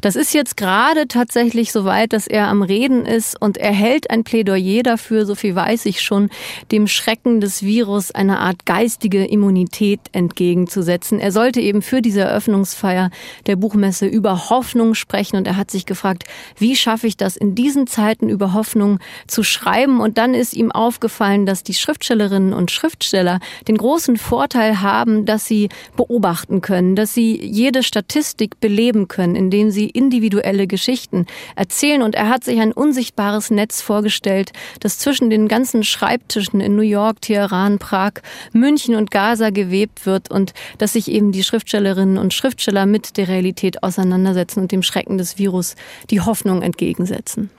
Das 0.00 0.16
ist 0.16 0.34
jetzt 0.34 0.56
gerade 0.56 1.08
tatsächlich 1.08 1.72
so 1.72 1.84
weit, 1.84 2.12
dass 2.12 2.26
er 2.26 2.48
am 2.48 2.62
Reden 2.62 3.06
ist 3.06 3.40
und 3.40 3.58
er 3.58 3.72
hält 3.72 4.10
ein 4.10 4.24
Plädoyer 4.24 4.82
dafür, 4.82 5.26
so 5.26 5.34
viel 5.34 5.54
weiß 5.54 5.86
ich 5.86 6.00
schon, 6.00 6.30
dem 6.72 6.86
Schrecken 6.86 7.40
des 7.40 7.62
Virus 7.62 8.10
eine 8.10 8.38
Art 8.38 8.66
geistige 8.66 9.24
Immunität 9.24 10.00
entgegenzusetzen. 10.12 11.20
Er 11.20 11.32
sollte 11.32 11.60
eben 11.60 11.82
für 11.82 12.02
diese 12.02 12.20
Eröffnungsfeier 12.20 13.10
der 13.46 13.56
Buchmesse 13.56 14.06
über 14.06 14.50
Hoffnung 14.50 14.94
sprechen 14.94 15.36
und 15.36 15.46
er 15.46 15.56
hat 15.56 15.70
sich 15.70 15.86
gefragt, 15.86 16.24
wie 16.56 16.76
schaffe 16.76 17.06
ich 17.06 17.16
das 17.16 17.36
in 17.36 17.54
diesen 17.54 17.86
Zeiten 17.86 18.28
über 18.28 18.52
Hoffnung 18.54 18.98
zu 19.26 19.42
schreiben? 19.42 20.00
Und 20.00 20.18
dann 20.18 20.34
ist 20.34 20.54
ihm 20.54 20.72
aufgefallen, 20.72 21.46
dass 21.46 21.62
die 21.62 21.74
Schriftstellerinnen 21.74 22.52
und 22.52 22.70
Schriftsteller 22.70 23.40
den 23.68 23.76
großen 23.76 24.16
Vorteil 24.16 24.80
haben, 24.80 25.26
dass 25.26 25.46
sie 25.46 25.68
beobachten 25.96 26.60
können, 26.60 26.96
dass 26.96 27.14
sie 27.14 27.40
jede 27.40 27.82
Statistik 27.82 28.60
beleben 28.60 29.08
können, 29.08 29.36
indem 29.36 29.69
indem 29.70 29.72
sie 29.72 29.88
individuelle 29.88 30.66
Geschichten 30.66 31.26
erzählen. 31.56 32.02
Und 32.02 32.14
er 32.14 32.28
hat 32.28 32.44
sich 32.44 32.60
ein 32.60 32.72
unsichtbares 32.72 33.50
Netz 33.50 33.80
vorgestellt, 33.80 34.52
das 34.80 34.98
zwischen 34.98 35.30
den 35.30 35.48
ganzen 35.48 35.84
Schreibtischen 35.84 36.60
in 36.60 36.76
New 36.76 36.82
York, 36.82 37.20
Teheran, 37.20 37.78
Prag, 37.78 38.14
München 38.52 38.94
und 38.94 39.10
Gaza 39.10 39.50
gewebt 39.50 40.06
wird 40.06 40.30
und 40.30 40.52
dass 40.78 40.94
sich 40.94 41.08
eben 41.10 41.32
die 41.32 41.44
Schriftstellerinnen 41.44 42.18
und 42.18 42.34
Schriftsteller 42.34 42.86
mit 42.86 43.16
der 43.16 43.28
Realität 43.28 43.82
auseinandersetzen 43.82 44.60
und 44.60 44.72
dem 44.72 44.82
Schrecken 44.82 45.18
des 45.18 45.38
Virus 45.38 45.76
die 46.10 46.20
Hoffnung 46.20 46.62
entgegensetzen. 46.62 47.50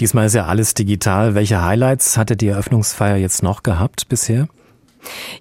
Diesmal 0.00 0.26
ist 0.26 0.34
ja 0.34 0.46
alles 0.46 0.74
digital. 0.74 1.34
Welche 1.34 1.62
Highlights 1.64 2.16
hatte 2.16 2.36
die 2.36 2.48
Eröffnungsfeier 2.48 3.16
jetzt 3.16 3.42
noch 3.42 3.62
gehabt 3.62 4.08
bisher? 4.08 4.48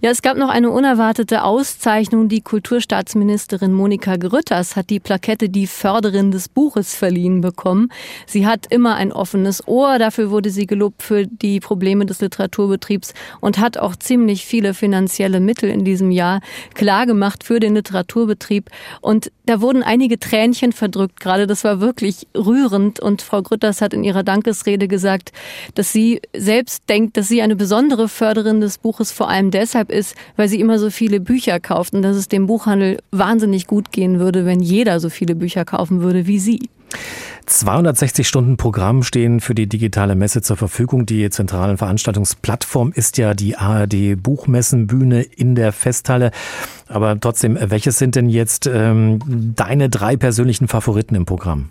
Ja, 0.02 0.12
es 0.12 0.22
gab 0.22 0.38
noch 0.38 0.50
eine 0.50 0.70
unerwartete 0.70 1.44
Auszeichnung. 1.44 2.30
Die 2.30 2.42
Kulturstaatsministerin 2.42 3.74
Monika 3.74 4.16
Grütters 4.16 4.76
hat 4.76 4.90
die 4.90 5.00
Plakette 5.00 5.50
Die 5.50 5.68
Förderin 5.68 6.32
des 6.32 6.50
Buches 6.50 6.96
verliehen 6.96 7.42
bekommen. 7.42 7.90
Sie 8.26 8.46
hat 8.46 8.68
immer 8.70 8.96
ein 8.96 9.12
offenes 9.12 9.68
Ohr. 9.68 10.00
Dafür 10.00 10.32
wurde 10.32 10.50
sie 10.50 10.68
gelobt 10.68 11.02
für 11.02 11.26
die 11.26 11.60
Probleme 11.60 12.06
des 12.06 12.22
Literaturbetriebs 12.22 13.14
und 13.40 13.58
hat 13.58 13.78
auch 13.78 13.96
ziemlich 13.96 14.46
viele 14.46 14.74
finanzielle 14.74 15.40
Mittel 15.40 15.70
in 15.70 15.84
diesem 15.84 16.12
Jahr 16.12 16.42
klargemacht 16.74 17.44
für 17.44 17.60
den 17.60 17.76
Literaturbetrieb. 17.76 18.70
Und 19.02 19.32
da 19.46 19.62
wurden 19.62 19.84
einige 19.84 20.20
Tränchen 20.20 20.74
verdrückt 20.74 21.20
gerade. 21.20 21.48
Das 21.48 21.64
war 21.64 21.80
wirklich 21.80 22.28
rührend. 22.36 23.00
Und 23.00 23.22
Frau 23.22 23.42
Grütters 23.42 23.82
hat 23.82 23.94
in 23.94 24.04
ihrer 24.04 24.24
Dankesrede 24.24 24.88
gesagt, 24.88 25.32
dass 25.76 25.92
sie 25.92 26.22
selbst 26.36 26.84
denkt, 26.90 27.18
dass 27.18 27.28
sie 27.28 27.42
eine 27.42 27.56
besondere 27.56 28.08
Förderin 28.10 28.62
des 28.62 28.78
Buches 28.78 29.12
vor 29.12 29.30
allem 29.48 29.52
deshalb 29.52 29.92
ist, 29.92 30.16
weil 30.36 30.48
sie 30.48 30.60
immer 30.60 30.80
so 30.80 30.90
viele 30.90 31.20
Bücher 31.20 31.60
kauft 31.60 31.94
und 31.94 32.02
dass 32.02 32.16
es 32.16 32.28
dem 32.28 32.48
Buchhandel 32.48 33.00
wahnsinnig 33.12 33.68
gut 33.68 33.92
gehen 33.92 34.20
würde, 34.20 34.46
wenn 34.46 34.60
jeder 34.60 35.00
so 35.00 35.10
viele 35.10 35.36
Bücher 35.36 35.66
kaufen 35.66 36.02
würde 36.02 36.28
wie 36.28 36.40
sie. 36.40 36.70
260 37.46 38.28
Stunden 38.28 38.58
Programm 38.58 39.04
stehen 39.04 39.40
für 39.40 39.56
die 39.56 39.68
digitale 39.68 40.16
Messe 40.16 40.42
zur 40.42 40.58
Verfügung. 40.58 41.06
Die 41.06 41.30
zentrale 41.30 41.78
Veranstaltungsplattform 41.78 42.92
ist 42.94 43.18
ja 43.18 43.34
die 43.34 43.56
ARD 43.56 44.22
Buchmessenbühne 44.22 45.22
in 45.22 45.56
der 45.56 45.72
Festhalle. 45.72 46.32
Aber 46.88 47.20
trotzdem, 47.20 47.58
welches 47.60 48.00
sind 48.00 48.16
denn 48.16 48.30
jetzt 48.30 48.68
ähm, 48.68 49.20
deine 49.56 49.90
drei 49.90 50.18
persönlichen 50.18 50.68
Favoriten 50.68 51.16
im 51.16 51.26
Programm? 51.26 51.70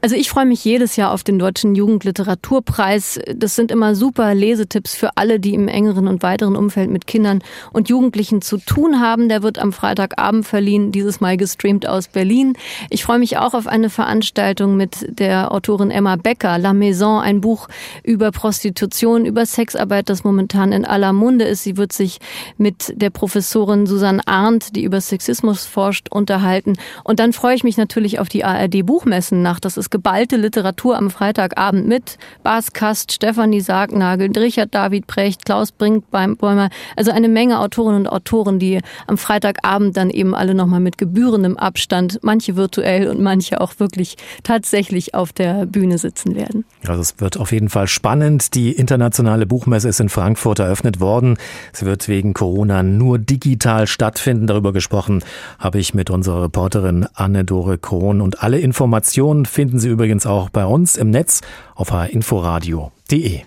Also 0.00 0.14
ich 0.14 0.30
freue 0.30 0.46
mich 0.46 0.64
jedes 0.64 0.94
Jahr 0.94 1.10
auf 1.12 1.24
den 1.24 1.40
Deutschen 1.40 1.74
Jugendliteraturpreis. 1.74 3.18
Das 3.34 3.56
sind 3.56 3.72
immer 3.72 3.96
super 3.96 4.32
Lesetipps 4.32 4.94
für 4.94 5.16
alle, 5.16 5.40
die 5.40 5.54
im 5.54 5.66
engeren 5.66 6.06
und 6.06 6.22
weiteren 6.22 6.54
Umfeld 6.54 6.88
mit 6.88 7.08
Kindern 7.08 7.42
und 7.72 7.88
Jugendlichen 7.88 8.40
zu 8.40 8.58
tun 8.58 9.00
haben. 9.00 9.28
Der 9.28 9.42
wird 9.42 9.58
am 9.58 9.72
Freitagabend 9.72 10.46
verliehen, 10.46 10.92
dieses 10.92 11.20
Mal 11.20 11.36
gestreamt 11.36 11.88
aus 11.88 12.06
Berlin. 12.06 12.52
Ich 12.90 13.02
freue 13.02 13.18
mich 13.18 13.38
auch 13.38 13.54
auf 13.54 13.66
eine 13.66 13.90
Veranstaltung 13.90 14.76
mit 14.76 15.18
der 15.18 15.50
Autorin 15.50 15.90
Emma 15.90 16.14
Becker, 16.14 16.58
La 16.58 16.74
Maison, 16.74 17.20
ein 17.20 17.40
Buch 17.40 17.66
über 18.04 18.30
Prostitution, 18.30 19.26
über 19.26 19.46
Sexarbeit, 19.46 20.08
das 20.10 20.22
momentan 20.22 20.70
in 20.70 20.84
aller 20.84 21.12
Munde 21.12 21.44
ist. 21.44 21.64
Sie 21.64 21.76
wird 21.76 21.92
sich 21.92 22.20
mit 22.56 22.92
der 22.94 23.10
Professorin 23.10 23.86
Susanne 23.86 24.22
Arndt, 24.28 24.76
die 24.76 24.84
über 24.84 25.00
Sexismus 25.00 25.66
forscht, 25.66 26.06
unterhalten. 26.08 26.74
Und 27.02 27.18
dann 27.18 27.32
freue 27.32 27.56
ich 27.56 27.64
mich 27.64 27.76
natürlich 27.76 28.20
auf 28.20 28.28
die 28.28 28.44
ARD 28.44 28.86
Buchmessen 28.86 29.42
nach. 29.42 29.58
Das 29.58 29.76
ist 29.76 29.87
es 29.88 29.90
geballte 29.90 30.36
Literatur 30.36 30.98
am 30.98 31.10
Freitagabend 31.10 31.88
mit 31.88 32.18
Bas 32.42 32.72
Kast, 32.72 33.12
Stefanie 33.12 33.60
Sargnagel, 33.60 34.30
Richard 34.36 34.74
David 34.74 35.06
Precht, 35.06 35.46
Klaus 35.46 35.72
Brinkbäumer, 35.72 36.68
also 36.94 37.10
eine 37.10 37.28
Menge 37.28 37.58
Autorinnen 37.58 38.02
und 38.02 38.06
Autoren, 38.08 38.58
die 38.58 38.80
am 39.06 39.16
Freitagabend 39.16 39.96
dann 39.96 40.10
eben 40.10 40.34
alle 40.34 40.54
nochmal 40.54 40.80
mit 40.80 40.98
gebührendem 40.98 41.56
Abstand, 41.56 42.18
manche 42.22 42.56
virtuell 42.56 43.08
und 43.08 43.20
manche 43.20 43.60
auch 43.60 43.78
wirklich 43.78 44.16
tatsächlich 44.42 45.14
auf 45.14 45.32
der 45.32 45.64
Bühne 45.64 45.96
sitzen 45.96 46.34
werden. 46.34 46.64
Also 46.86 47.00
es 47.00 47.18
wird 47.18 47.38
auf 47.38 47.52
jeden 47.52 47.70
Fall 47.70 47.88
spannend. 47.88 48.54
Die 48.54 48.72
internationale 48.72 49.46
Buchmesse 49.46 49.88
ist 49.88 50.00
in 50.00 50.10
Frankfurt 50.10 50.58
eröffnet 50.58 51.00
worden. 51.00 51.38
Sie 51.72 51.86
wird 51.86 52.08
wegen 52.08 52.34
Corona 52.34 52.82
nur 52.82 53.18
digital 53.18 53.86
stattfinden. 53.86 54.46
Darüber 54.46 54.72
gesprochen 54.72 55.24
habe 55.58 55.78
ich 55.78 55.94
mit 55.94 56.10
unserer 56.10 56.42
Reporterin 56.42 57.06
Anne-Dore 57.14 57.78
Krohn 57.78 58.20
und 58.20 58.42
alle 58.42 58.58
Informationen 58.58 59.46
finden 59.46 59.77
finden 59.78 59.80
Sie 59.80 59.88
übrigens 59.88 60.26
auch 60.26 60.50
bei 60.50 60.66
uns 60.66 60.96
im 60.96 61.10
Netz 61.10 61.40
auf 61.74 61.92
hrinforadio.de. 61.92 63.42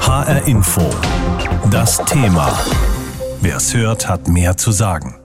HR 0.00 0.46
Info. 0.46 0.82
Das 1.70 1.98
Thema. 2.04 2.50
Wer 3.40 3.56
es 3.56 3.74
hört, 3.74 4.08
hat 4.08 4.28
mehr 4.28 4.56
zu 4.56 4.72
sagen. 4.72 5.21